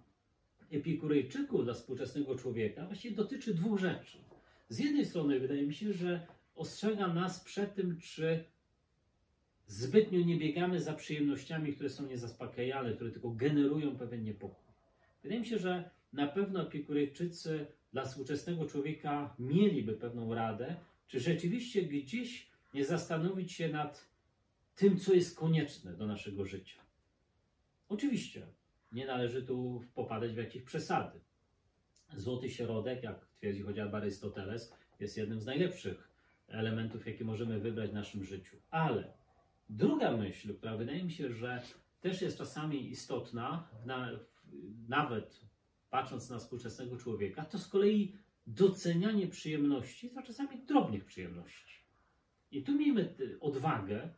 [0.70, 4.18] Epikurejczyków dla współczesnego człowieka właściwie dotyczy dwóch rzeczy.
[4.68, 8.44] Z jednej strony wydaje mi się, że ostrzega nas przed tym, czy
[9.70, 14.74] Zbytnio nie biegamy za przyjemnościami, które są niezaspokajalne, które tylko generują pewien niepokój.
[15.22, 20.76] Wydaje mi się, że na pewno Epikurejczycy dla współczesnego człowieka mieliby pewną radę,
[21.08, 24.08] czy rzeczywiście gdzieś nie zastanowić się nad
[24.76, 26.80] tym, co jest konieczne do naszego życia.
[27.88, 28.46] Oczywiście
[28.92, 31.20] nie należy tu popadać w jakieś przesady.
[32.16, 36.08] Złoty środek, jak twierdzi chociażby Arystoteles, jest jednym z najlepszych
[36.48, 38.56] elementów, jakie możemy wybrać w naszym życiu.
[38.70, 39.20] Ale
[39.70, 41.62] Druga myśl, która wydaje mi się, że
[42.00, 44.10] też jest czasami istotna, na,
[44.88, 45.40] nawet
[45.90, 51.80] patrząc na współczesnego człowieka, to z kolei docenianie przyjemności, to czasami drobnych przyjemności.
[52.50, 54.08] I tu miejmy odwagę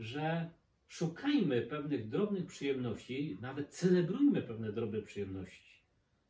[0.00, 0.50] że
[0.88, 5.82] szukajmy pewnych drobnych przyjemności, nawet celebrujmy pewne drobne przyjemności.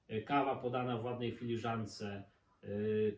[0.09, 2.25] E, kawa podana w ładnej filiżance,
[2.63, 2.69] e,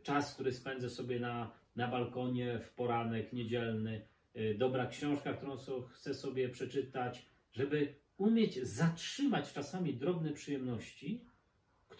[0.02, 5.56] czas, który spędzę sobie na, na balkonie w poranek niedzielny, e, dobra książka, którą
[5.92, 11.24] chcę sobie przeczytać, żeby umieć zatrzymać czasami drobne przyjemności,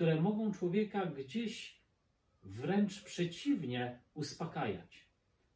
[0.02, 1.80] które mogą człowieka gdzieś
[2.42, 5.06] wręcz przeciwnie uspokajać.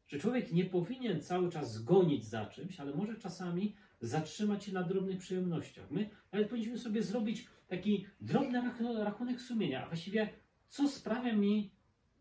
[0.06, 4.82] Że człowiek nie powinien cały czas gonić za czymś, ale może czasami zatrzymać się na
[4.82, 5.90] drobnych przyjemnościach.
[5.90, 8.62] My nawet powinniśmy sobie zrobić taki drobny
[9.04, 10.28] rachunek sumienia, a właściwie
[10.68, 11.70] co sprawia mi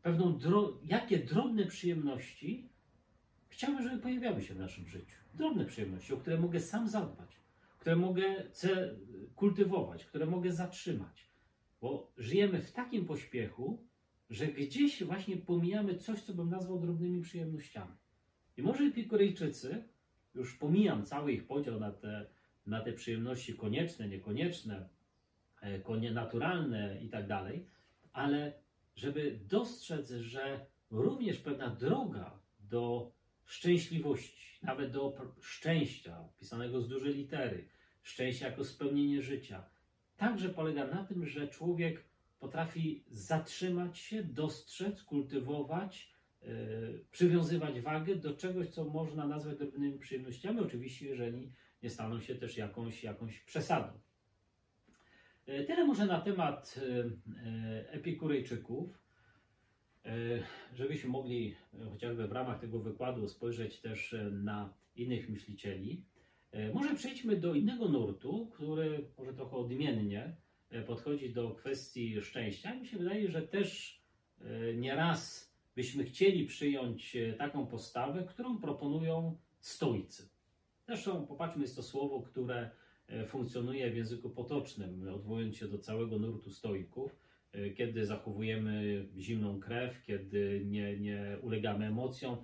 [0.01, 2.69] pewną, dro jakie drobne przyjemności
[3.47, 5.17] chciałbym, żeby pojawiały się w naszym życiu.
[5.33, 7.37] Drobne przyjemności, o które mogę sam zadbać,
[7.79, 8.43] które mogę
[9.35, 11.24] kultywować, które mogę zatrzymać.
[11.85, 13.85] Bo żyjemy w takim pośpiechu,
[14.29, 17.93] że gdzieś właśnie pomijamy coś, co bym nazwał drobnymi przyjemnościami.
[18.57, 19.83] I może Epikurejczycy,
[20.35, 22.25] już pomijam cały ich podział na te,
[22.65, 24.89] na te przyjemności konieczne, niekonieczne,
[25.83, 27.67] konie naturalne i tak dalej,
[28.13, 28.53] ale
[28.95, 33.11] żeby dostrzec, że również pewna droga do
[33.43, 37.69] szczęśliwości, nawet do szczęścia, pisanego z dużej litery,
[38.03, 39.74] szczęścia jako spełnienie życia,
[40.17, 42.03] także polega na tym, że człowiek
[42.39, 50.59] potrafi zatrzymać się, dostrzec, kultywować, yy, przywiązywać wagę do czegoś, co można nazwać drobnymi przyjemnościami,
[50.59, 51.51] oczywiście, jeżeli
[51.83, 53.99] nie staną się też jakąś, jakąś przesadą.
[55.47, 59.05] Yy, tyle może na temat yy, epikurejczyków,
[60.73, 61.55] żebyśmy mogli
[61.91, 66.05] chociażby w ramach tego wykładu spojrzeć też na innych myślicieli.
[66.73, 70.35] Może przejdźmy do innego nurtu, który może trochę odmiennie
[70.75, 72.75] E, podchodzi do kwestii szczęścia.
[72.75, 73.99] Mi się wydaje, że też
[74.41, 80.29] e, nieraz byśmy chcieli przyjąć e, taką postawę, którą proponują stoicy.
[80.87, 82.69] Zresztą popatrzmy, jest to słowo, które
[83.27, 87.15] funkcjonuje w języku potocznym, odwołując się do całego nurtu stoików,
[87.77, 92.37] kiedy zachowujemy zimną krew, kiedy nie, nie ulegamy emocjom,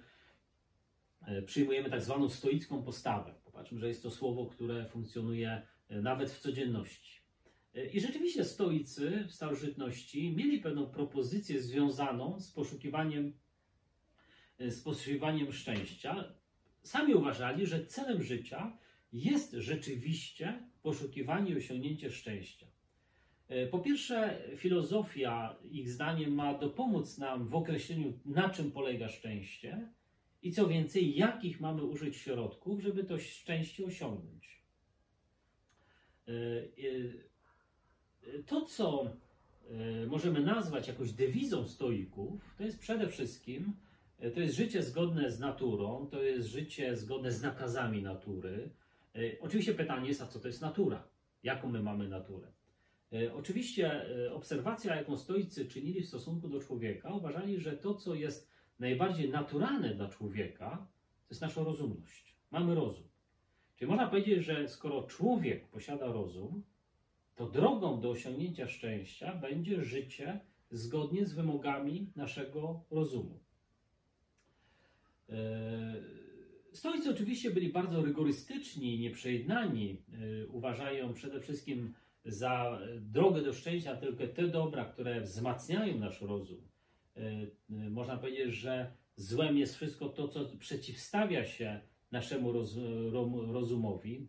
[1.46, 3.34] przyjmujemy tak zwaną stoicką postawę.
[3.52, 7.22] Popatrzmy, że jest to słowo, które funkcjonuje nawet w codzienności.
[7.94, 13.34] I rzeczywiście stoicy w starożytności mieli pewną propozycję związaną z poszukiwaniem,
[14.60, 16.34] z poszukiwaniem szczęścia.
[16.84, 18.78] Sami uważali, że celem życia
[19.14, 22.68] jest rzeczywiście poszukiwanie i osiągnięcie szczęścia.
[23.72, 29.90] Po pierwsze, filozofia, ich zdaniem, ma dopomóc nam w określeniu, na czym polega szczęście
[30.41, 34.62] i co więcej, jakich mamy użyć środków, żeby to szczęście osiągnąć
[38.45, 39.06] to, co
[39.69, 43.73] e, możemy nazwać jakąś dewizą stoików, to jest przede wszystkim
[44.19, 48.69] e, to jest życie zgodne z naturą, to jest życie zgodne z nakazami natury.
[49.15, 51.08] E, oczywiście pytanie jest, a co to jest natura?
[51.43, 52.47] Jaką my mamy naturę?
[53.34, 58.51] Oczywiście obserwacja, jaką stoicy czynili w stosunku do człowieka, uważali, że to, co jest
[58.82, 60.88] najbardziej naturalne dla człowieka,
[61.28, 62.36] to jest nasza rozumność.
[62.52, 63.08] Mamy rozum.
[63.76, 66.63] Czyli można powiedzieć, że skoro człowiek posiada rozum,
[67.36, 70.39] to drogą do osiągnięcia szczęścia będzie życie
[70.72, 73.39] zgodnie z wymogami naszego rozumu.
[75.30, 75.96] E,
[76.74, 80.02] stoicy oczywiście byli bardzo rygorystyczni, nieprzejednani.
[80.44, 81.94] E, uważają przede wszystkim
[82.26, 86.71] za drogę do szczęścia tylko te dobra, które wzmacniają nasz rozum.
[87.17, 92.52] E, można powiedzieć, że złem jest wszystko to, co przeciwstawia się naszemu
[93.52, 94.28] rozumowi,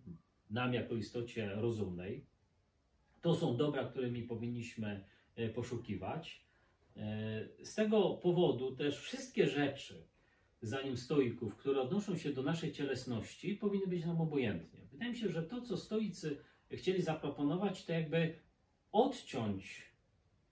[0.51, 2.27] nam jako istocie rozumnej.
[3.21, 5.05] To są dobra, którymi powinniśmy
[5.37, 6.43] e, poszukiwać.
[7.63, 10.07] Z tego powodu też wszystkie rzeczy,
[10.63, 14.81] zanim stoików, które odnoszą się do naszej cielesności, powinny być nam obojętnie.
[14.93, 16.39] Wydaje mi się, że to, co stoicy
[16.71, 18.35] chcieli zaproponować, to jakby
[18.93, 19.92] odciąć,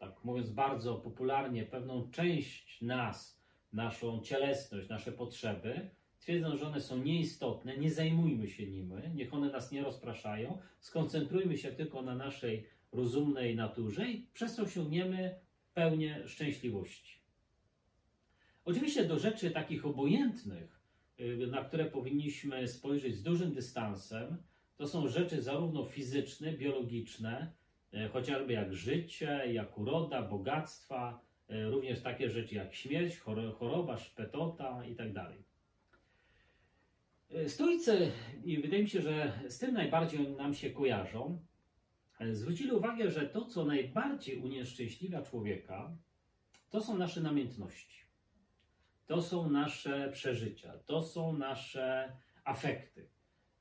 [0.01, 3.41] tak mówiąc bardzo popularnie, pewną część nas,
[3.73, 9.53] naszą cielesność, nasze potrzeby, Twierdzą, że one są nieistotne, nie zajmujmy się nimi, niech one
[9.53, 15.35] nas nie rozpraszają, skoncentrujmy się tylko na naszej rozumnej naturze i przez to osiągniemy
[15.75, 17.21] pełnię szczęśliwości.
[18.65, 20.81] Oczywiście do rzeczy takich obojętnych,
[21.21, 24.37] y, na które powinniśmy spojrzeć z dużym dystansem,
[24.77, 27.53] to są rzeczy zarówno fizyczne, biologiczne,
[28.13, 33.19] chociażby jak życie, jak uroda, bogactwa, y, również takie rzeczy jak śmierć,
[33.59, 35.13] choroba, szpetota itd.
[35.15, 35.51] Tak
[37.47, 38.13] Stoicy,
[38.45, 41.39] i wydaje mi się, że z tym najbardziej nam się kojarzą,
[42.33, 45.97] zwrócili uwagę, że to, co najbardziej unieszczęśliwia człowieka,
[46.71, 48.01] to są nasze namiętności.
[49.07, 53.09] To są nasze przeżycia, to są nasze afekty.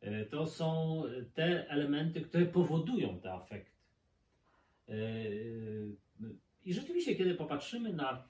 [0.01, 3.78] E, to są te elementy, które powodują te afekty.
[4.89, 4.93] E,
[6.65, 8.29] I rzeczywiście, kiedy popatrzymy na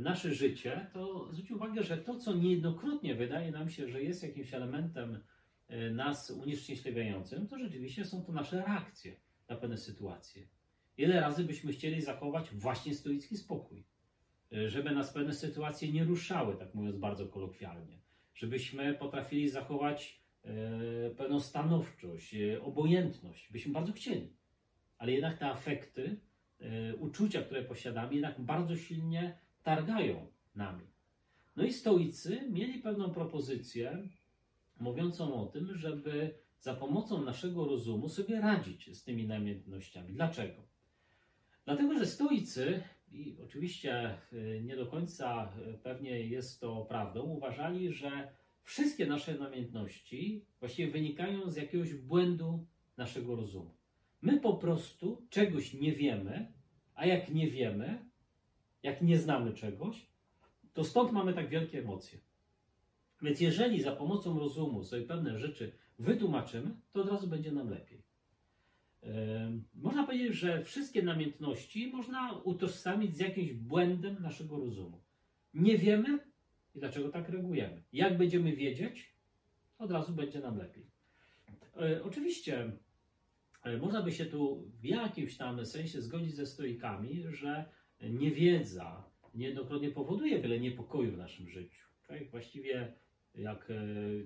[0.00, 4.54] nasze życie, to zwróć uwagę, że to, co niejednokrotnie wydaje nam się, że jest jakimś
[4.54, 5.18] elementem
[5.92, 9.16] nas unieszczęśliwiającym, to rzeczywiście są to nasze reakcje
[9.48, 10.48] na pewne sytuacje.
[10.96, 13.84] Ile razy byśmy chcieli zachować właśnie stoicki spokój,
[14.66, 17.98] żeby nas pewne sytuacje nie ruszały, tak mówiąc bardzo kolokwialnie,
[18.34, 24.32] żebyśmy potrafili zachować e, pewną stanowczość, e, obojętność, byśmy bardzo chcieli.
[24.98, 26.20] Ale jednak te afekty,
[26.60, 30.86] e, uczucia, które posiadamy, jednak bardzo silnie targają nami.
[31.56, 34.08] No i stoicy mieli pewną propozycję
[34.80, 40.12] mówiącą o tym, żeby za pomocą naszego rozumu sobie radzić z tymi namiętnościami.
[40.12, 40.62] Dlaczego?
[41.64, 47.92] Dlatego, że stoicy, i oczywiście y, nie do końca y, pewnie jest to prawdą, uważali,
[47.92, 48.28] że
[48.62, 53.74] wszystkie nasze namiętności właściwie wynikają z jakiegoś błędu naszego rozumu.
[54.24, 56.52] My po prostu czegoś nie wiemy,
[56.94, 58.04] a jak nie wiemy,
[58.82, 60.06] jak nie znamy czegoś,
[60.72, 62.18] to stąd mamy tak wielkie emocje.
[63.22, 68.02] Więc jeżeli za pomocą rozumu sobie pewne rzeczy wytłumaczymy, to od razu będzie nam lepiej.
[69.74, 75.00] Można powiedzieć, że wszystkie namiętności można utożsamić z jakimś błędem naszego rozumu.
[75.54, 76.18] Nie wiemy
[76.74, 77.82] i dlaczego tak reagujemy.
[77.92, 79.14] Jak będziemy wiedzieć,
[79.78, 80.86] od razu będzie nam lepiej.
[81.76, 82.72] E, oczywiście
[83.80, 87.64] można by się tu w jakimś tam sensie zgodzić ze stoikami, że
[88.00, 91.86] niewiedza niejednokrotnie powoduje wiele niepokoju w naszym życiu.
[92.06, 92.92] Człowiek właściwie,
[93.34, 93.74] jak e,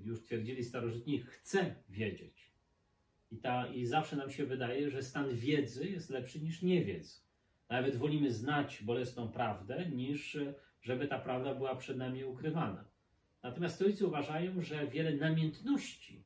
[0.04, 2.52] już twierdzili starożytni, chce wiedzieć.
[3.30, 7.28] I, ta, I zawsze nam się wydaje, że stan wiedzy jest lepszy niż niewiedz.
[7.68, 10.38] Nawet wolimy znać bolesną prawdę, niż
[10.82, 12.84] żeby ta prawda była przed nami ukrywana.
[13.42, 16.24] Natomiast stoicy uważają, że wiele namiętności,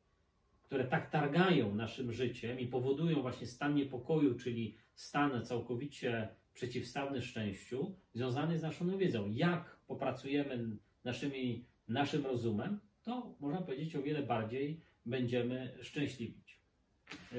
[0.73, 7.95] które tak targają naszym życiem i powodują właśnie stan niepokoju, czyli stan całkowicie przeciwstawny szczęściu,
[8.15, 9.31] związany z naszą wiedzą.
[9.31, 16.43] Jak popracujemy naszymi, naszym rozumem, to można powiedzieć o wiele bardziej będziemy szczęśliwi.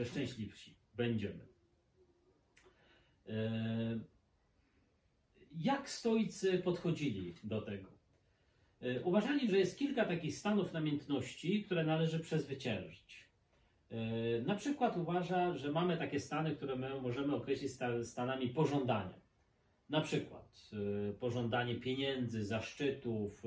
[0.05, 1.47] Szczęśliwsi będziemy.
[3.29, 3.99] E,
[5.51, 7.89] jak stoicy podchodzili do tego?
[8.81, 13.22] E, uważali, że jest kilka takich stanów namiętności, które należy przezwyciężyć.
[14.45, 17.71] Na przykład uważa, że mamy takie stany, które my możemy określić
[18.03, 19.21] stanami pożądania.
[19.89, 20.71] Na przykład
[21.19, 23.43] pożądanie pieniędzy, zaszczytów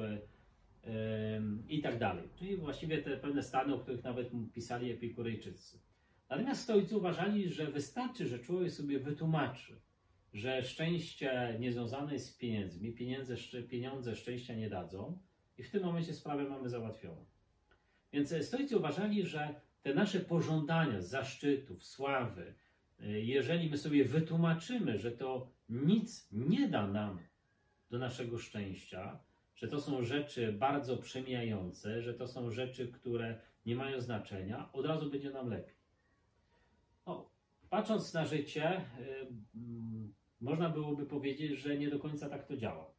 [1.69, 2.29] i tak dalej.
[2.37, 5.81] Czyli właściwie te pewne stany, o których nawet pisali epikurejczycy.
[6.29, 9.81] Natomiast stoicy uważali, że wystarczy, że człowiek sobie wytłumaczy,
[10.33, 13.37] że szczęście nie związane jest z pieniędzmi, pieniądze,
[13.69, 15.19] pieniądze szczęścia nie dadzą
[15.59, 17.25] i w tym momencie sprawę mamy załatwioną.
[18.17, 22.55] Więc stoicy uważali, że te nasze pożądania zaszczytów, sławy,
[23.01, 27.19] jeżeli my sobie wytłumaczymy, że to nic nie da nam
[27.91, 29.19] do naszego szczęścia,
[29.57, 34.87] że to są rzeczy bardzo przemijające, że to są rzeczy, które nie mają znaczenia, od
[34.87, 35.75] razu będzie nam lepiej.
[37.07, 37.31] No,
[37.71, 38.81] patrząc na życie,
[39.55, 42.91] mm, można byłoby powiedzieć, że nie do końca tak to działa.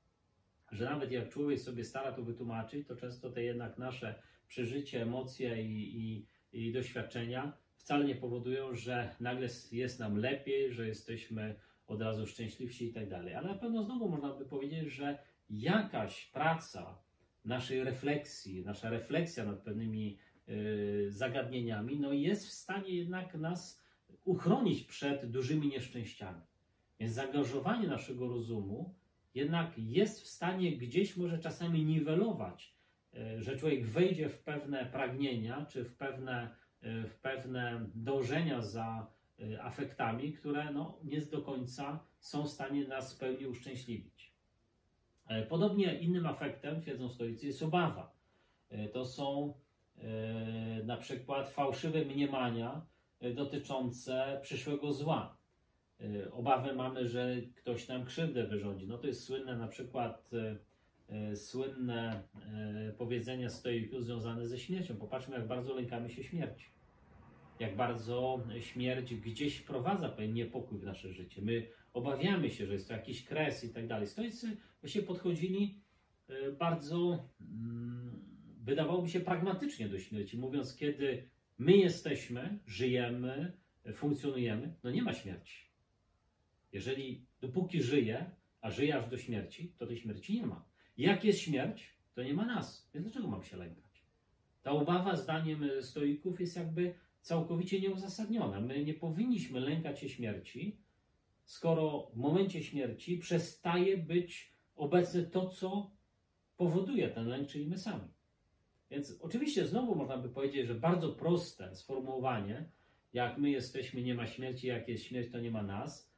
[0.71, 4.15] Że nawet jak człowiek sobie stara to wytłumaczyć, to często te jednak nasze
[4.47, 10.88] przeżycie, emocje i, i, i doświadczenia wcale nie powodują, że nagle jest nam lepiej, że
[10.88, 11.55] jesteśmy
[11.88, 13.33] od razu szczęśliwsi i tak dalej.
[13.33, 15.17] Ale na pewno znowu można by powiedzieć, że
[15.49, 16.97] jakaś praca
[17.45, 20.17] naszej refleksji, nasza refleksja nad pewnymi
[20.49, 23.83] y, zagadnieniami, no jest w stanie jednak nas
[24.25, 26.41] uchronić przed dużymi nieszczęściami.
[26.99, 28.95] Więc zaangażowanie naszego rozumu
[29.36, 32.76] jednak jest w stanie gdzieś może czasami niwelować,
[33.39, 39.08] że człowiek wejdzie w pewne pragnienia czy w pewne, e, w pewne dążenia za
[39.39, 44.38] e, afektami, które no, nie do końca są w stanie nas w pełni uszczęśliwić.
[45.49, 48.15] Podobnie innym afektem, twierdzą stoicy, jest obawa.
[48.93, 49.53] To są
[50.84, 52.82] na przykład fałszywe mniemania,
[53.20, 55.38] E, dotyczące przyszłego zła.
[55.99, 58.88] E, obawy mamy, że ktoś nam krzywdę wyrządzi.
[58.88, 60.57] No to jest słynne na przykład e,
[61.36, 62.24] słynne
[62.97, 64.95] powiedzenia stoików związane ze śmiercią.
[64.95, 66.66] Popatrzmy, jak bardzo lękamy się śmierci.
[67.60, 71.41] Jak bardzo śmierć gdzieś wprowadza pewien niepokój w nasze życie.
[71.41, 74.08] My obawiamy się, że jest to jakiś kres i tak dalej.
[74.08, 75.82] Stoicy właśnie podchodzili
[76.60, 78.26] bardzo, mm,
[78.64, 83.53] wydawałoby się, pragmatycznie do śmierci, mówiąc, kiedy My jesteśmy, żyjemy,
[83.93, 85.68] funkcjonujemy, no nie ma śmierci.
[86.72, 88.32] Jeżeli dopóki żyję,
[88.62, 90.66] a żyję aż do śmierci, to tej śmierci nie ma.
[90.98, 92.89] Jak jest śmierć, to nie ma nas.
[92.93, 94.04] Więc dlaczego mam się lękać?
[94.64, 98.62] Ta obawa, zdaniem stoików, jest jakby całkowicie nieuzasadniona.
[98.62, 100.78] My nie powinniśmy lękać się śmierci,
[101.45, 105.91] skoro w momencie śmierci przestaje być obecne to, co
[106.58, 108.08] powoduje ten lęk, czyli my sami.
[108.91, 112.70] Więc oczywiście znowu można by powiedzieć, że bardzo proste sformułowanie,
[113.14, 116.12] jak my jesteśmy, nie ma śmierci, jak jest śmierć, to nie ma nas.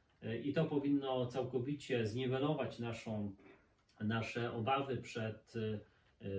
[0.44, 3.34] I to powinno całkowicie zniwelować naszą,
[4.00, 5.52] nasze obawy przed,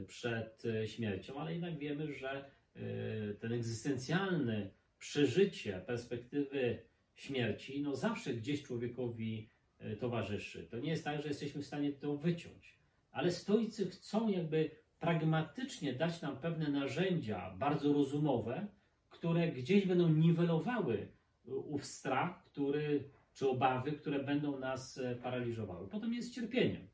[0.08, 2.46] przed śmiercią, ale jednak wiemy, że
[2.76, 6.80] y, ten egzystencjalny przeżycie perspektywy
[7.16, 9.50] śmierci, no zawsze gdzieś człowiekowi
[9.82, 10.64] y, towarzyszy.
[10.64, 12.78] To nie jest tak, że jesteśmy w stanie to wyciąć.
[13.12, 18.68] Ale stoicy chcą jakby pragmatycznie dać nam pewne narzędzia bardzo rozumowe,
[19.10, 21.08] które gdzieś będą niwelowały
[21.46, 25.88] ów strach, który, czy obawy, które będą nas e, paraliżowały.
[25.88, 26.88] Potem jest cierpienie.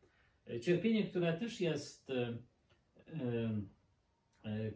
[0.49, 2.37] E, cierpienie, które też jest, e,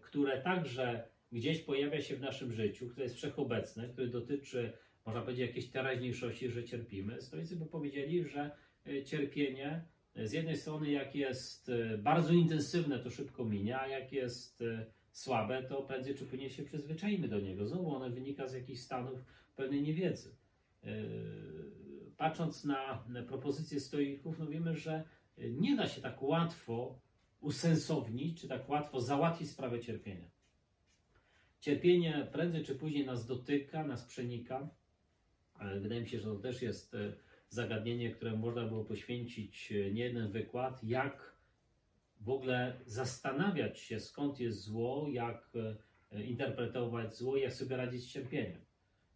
[0.01, 4.73] które także gdzieś pojawia się w naszym życiu, które jest wszechobecne, które dotyczy,
[5.05, 7.21] można powiedzieć, jakiejś teraźniejszości, że cierpimy.
[7.21, 8.51] Stoicy by powiedzieli, że
[9.05, 14.61] cierpienie z jednej strony, jak jest e, bardzo intensywne, to szybko minie, a jak jest
[14.61, 17.67] e, słabe, to prędzej czy później się przyzwyczajimy do niego.
[17.67, 19.19] Znowu ono wynika z jakichś stanów
[19.55, 20.35] pewnej niewiedzy.
[20.83, 20.87] E,
[22.17, 25.03] patrząc na propozycje stoików, no wiemy, że
[25.49, 26.99] nie da się tak łatwo
[27.39, 30.29] usensownić, czy tak łatwo załatwić sprawę cierpienia.
[31.59, 34.69] Cierpienie prędzej czy później nas dotyka, nas przenika,
[35.53, 36.95] ale wydaje mi się, że to też jest
[37.51, 41.35] zagadnienie, które można było poświęcić e, nie jeden wykład, jak
[42.21, 45.49] w ogóle zastanawiać się, skąd jest zło, jak
[46.11, 48.61] e, interpretować zło, jak sobie radzić z cierpieniem.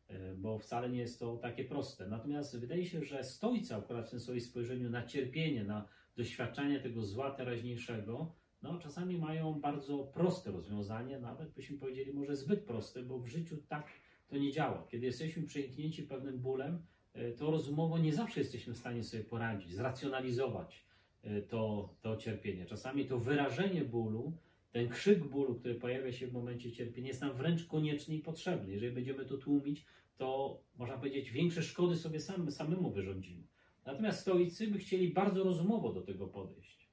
[0.07, 2.07] E, bo wcale nie jest to takie proste.
[2.07, 7.03] Natomiast wydaje się, że stoicy akurat w tym swoim spojrzeniu na cierpienie, na doświadczanie tego
[7.03, 13.20] zła teraźniejszego, no czasami mają bardzo proste rozwiązanie, nawet byśmy powiedzieli może zbyt proste, bo
[13.20, 13.88] w życiu tak
[14.28, 14.88] to nie działa.
[14.89, 16.86] Kiedy jesteśmy przeniknięci pewnym bólem,
[17.16, 20.86] E, to rozumowo nie zawsze jesteśmy w stanie sobie poradzić, zracjonalizować
[21.24, 22.66] e, to, to cierpienie.
[22.66, 24.38] Czasami to wyrażenie bólu,
[24.72, 28.74] ten krzyk bólu, który pojawia się w momencie cierpienia, jest nam wręcz konieczny i potrzebny.
[28.74, 29.86] Jeżeli będziemy to tłumić,
[30.18, 33.43] to można powiedzieć, większe szkody sobie sam, samemu wyrządzimy.
[33.86, 36.89] Natomiast stoicy by chcieli bardzo rozumowo do tego podejść.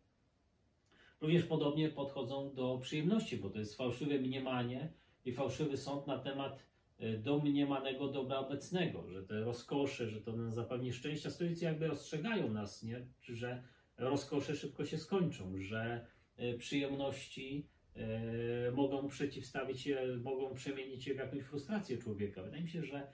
[1.20, 4.92] Również podobnie podchodzą do przyjemności, bo to jest fałszywe mniemanie
[5.24, 6.72] i fałszywy sąd na temat
[7.02, 11.30] E, domniemanego dobra obecnego, że te rozkosze, że to nam zapewni szczęścia.
[11.30, 13.06] Stoicy jakby ostrzegają nas, nie?
[13.22, 13.62] że
[13.98, 21.18] rozkosze szybko się skończą, że e, przyjemności e, mogą przeciwstawić się, mogą przemienić się w
[21.18, 22.42] jakąś frustrację człowieka.
[22.42, 23.12] Wydaje mi się, że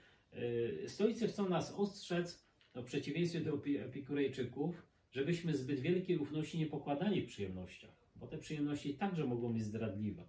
[0.87, 2.48] stoicy chcą nas ostrzec,
[2.79, 8.37] no, w przeciwieństwie do epikurejczyków, żebyśmy zbyt wielkiej ufności nie pokładali w przyjemnościach, bo te
[8.37, 10.27] przyjemności także mogą być zdradliwe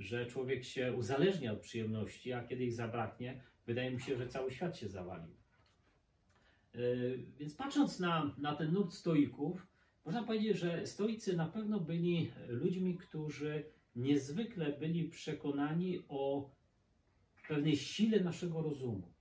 [0.00, 4.50] że człowiek się uzależnia od przyjemności, a kiedy ich zabraknie, wydaje mi się, że cały
[4.50, 5.34] świat się zawalił.
[6.74, 9.66] Yy, więc patrząc na, na ten nurt stoików,
[10.04, 13.64] można powiedzieć, że stoicy na pewno byli ludźmi, którzy
[13.96, 16.50] niezwykle byli przekonani o
[17.48, 19.12] pewnej sile naszego rozumu.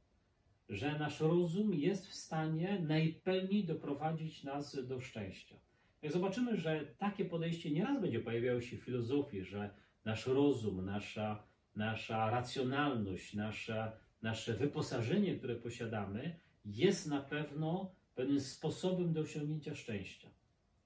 [0.70, 5.56] Że nasz rozum jest w stanie najpełniej doprowadzić nas do szczęścia.
[6.02, 9.70] Jak zobaczymy, że takie podejście nieraz będzie pojawiało się w filozofii, że
[10.06, 11.44] nasz rozum, nasza,
[11.76, 13.92] nasza racjonalność, nasza,
[14.22, 20.30] nasze wyposażenie, które posiadamy, jest na pewno pewnym sposobem do osiągnięcia szczęścia.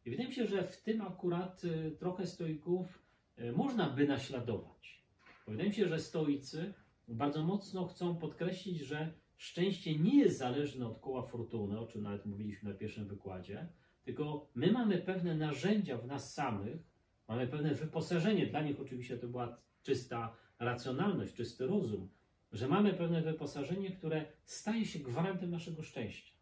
[0.05, 3.03] I wydaje mi się, że w tym akurat y, trochę stoików
[3.39, 5.03] y, można by naśladować.
[5.45, 6.73] Bo wydaje mi się, że stoicy
[7.07, 9.13] bardzo mocno chcą podkreślić, że
[9.43, 13.67] szczęście nie jest zależne od koła fortuny, o czym nawet mówiliśmy na pierwszym wykładzie,
[14.03, 16.93] tylko my mamy pewne narzędzia w nas samych,
[17.27, 22.09] Mamy pewne wyposażenie, dla nich oczywiście to była czysta racjonalność, czysty rozum,
[22.51, 26.33] że mamy pewne wyposażenie, które staje się gwarantem naszego szczęścia.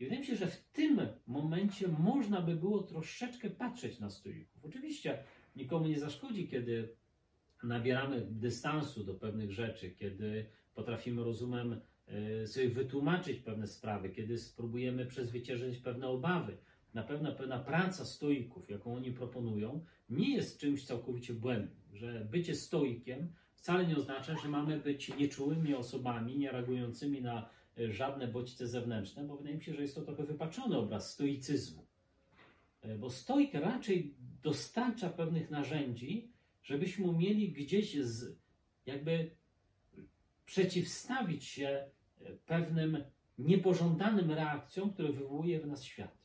[0.00, 4.64] I wydaje mi się, że w tym momencie można by było troszeczkę patrzeć na stoików.
[4.64, 5.24] Oczywiście
[5.56, 6.96] nikomu nie zaszkodzi, kiedy
[7.62, 11.80] nabieramy dystansu do pewnych rzeczy, kiedy potrafimy rozumem
[12.46, 16.56] sobie wytłumaczyć pewne sprawy, kiedy spróbujemy przezwyciężyć pewne obawy.
[16.94, 22.54] Na pewno pewna praca stoików, jaką oni proponują, nie jest czymś całkowicie błędnym, że bycie
[22.54, 23.32] stoikiem
[23.64, 29.24] wcale nie oznacza, że mamy być nieczułymi osobami, nie reagującymi na e, żadne bodźce zewnętrzne,
[29.24, 31.86] bo wydaje mi się, że jest to trochę wypaczony obraz stoicyzmu.
[32.82, 36.32] E, bo stoik raczej dostarcza pewnych narzędzi,
[36.62, 38.36] żebyśmy umieli gdzieś z,
[38.86, 39.30] jakby
[40.46, 41.68] przeciwstawić się
[42.20, 43.04] e, pewnym
[43.38, 46.18] niepożądanym reakcjom, które wywołuje w nas świat.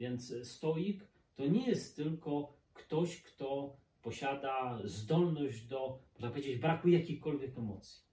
[0.00, 7.58] Więc stoik to nie jest tylko ktoś, kto posiada zdolność do, można powiedzieć, braku jakichkolwiek
[7.58, 8.04] emocji.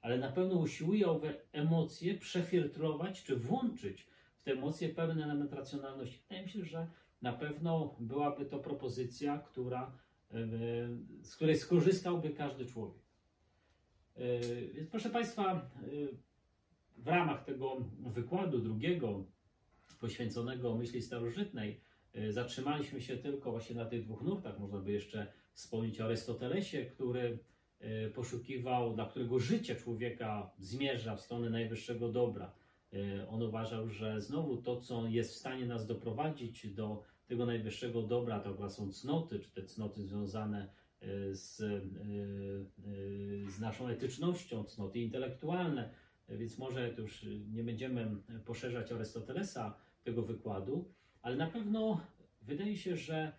[0.00, 4.06] Ale na pewno usiłuje owe emocje przefiltrować czy włączyć
[4.40, 6.20] w te emocje pełen element racjonalności.
[6.22, 6.86] Wydaje mi się, że
[7.22, 9.92] na pewno byłaby to propozycja, która,
[10.30, 10.36] e,
[11.22, 13.09] z której skorzystałby każdy człowiek.
[14.16, 14.40] E,
[14.74, 15.60] Więc proszę Państwa, e,
[16.98, 19.24] w ramach tego wykładu drugiego,
[20.00, 21.80] poświęconego myśli starożytnej,
[22.14, 24.58] e, zatrzymaliśmy się tylko właśnie na tych dwóch nurtach.
[24.58, 27.38] Można by jeszcze wspomnieć o Arystotelesie, który
[28.14, 32.52] poszukiwał, dla którego życie człowieka zmierza w stronę najwyższego dobra.
[33.28, 38.40] On uważał, że znowu to, co jest w stanie nas doprowadzić do tego najwyższego dobra,
[38.40, 40.68] to są cnoty, czy te cnoty związane
[41.32, 45.90] z, e, e, z naszą etycznością, cnoty intelektualne.
[46.28, 50.92] Więc może już nie będziemy poszerzać Arystotelesa tego wykładu,
[51.22, 52.00] ale na pewno
[52.42, 53.32] wydaje się, że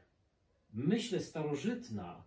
[0.73, 2.23] myśl starożytna,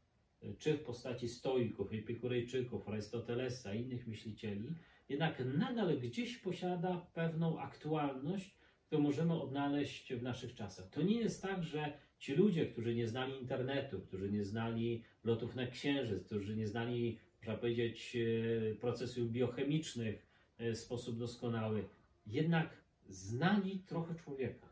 [0.58, 4.74] czy w postaci stoików, epikurejczyków, Arystotelesa i innych myślicieli,
[5.08, 8.54] jednak nadal gdzieś posiada pewną aktualność,
[8.86, 10.90] którą możemy odnaleźć w naszych czasach.
[10.90, 15.54] To nie jest tak, że ci ludzie, którzy nie znali internetu, którzy nie znali lotów
[15.54, 20.26] na księżyc, którzy nie znali, można powiedzieć, e, procesów biochemicznych
[20.58, 21.88] e, w sposób doskonały,
[22.26, 24.68] jednak znali trochę człowieka.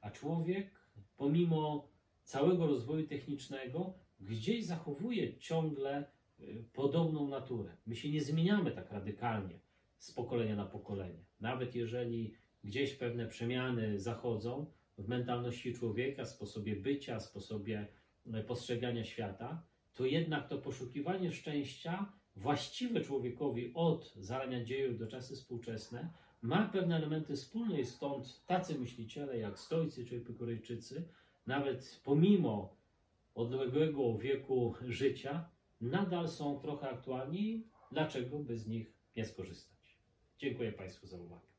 [0.00, 0.70] A człowiek,
[1.16, 1.88] pomimo
[2.24, 6.04] całego rozwoju technicznego, gdzieś zachowuje ciągle
[6.40, 7.76] y, podobną naturę.
[7.86, 9.58] My się nie zmieniamy tak radykalnie
[9.98, 11.24] z pokolenia na pokolenie.
[11.40, 12.34] Nawet jeżeli
[12.64, 14.66] gdzieś pewne przemiany zachodzą
[14.98, 17.86] w mentalności człowieka, sposobie bycia, sposobie
[18.26, 19.62] y, postrzegania świata,
[19.94, 26.10] to jednak to poszukiwanie szczęścia właściwe człowiekowi od zarania dziejów do czasy współczesne
[26.42, 31.08] ma pewne elementy wspólne i stąd tacy myśliciele jak stoicy czy epikurejczycy,
[31.46, 32.76] nawet pomimo
[33.34, 37.66] odległego wieku życia, nadal są trochę aktualni.
[37.92, 39.98] Dlaczego by z nich nie skorzystać?
[40.38, 41.53] Dziękuję Państwu za uwagę.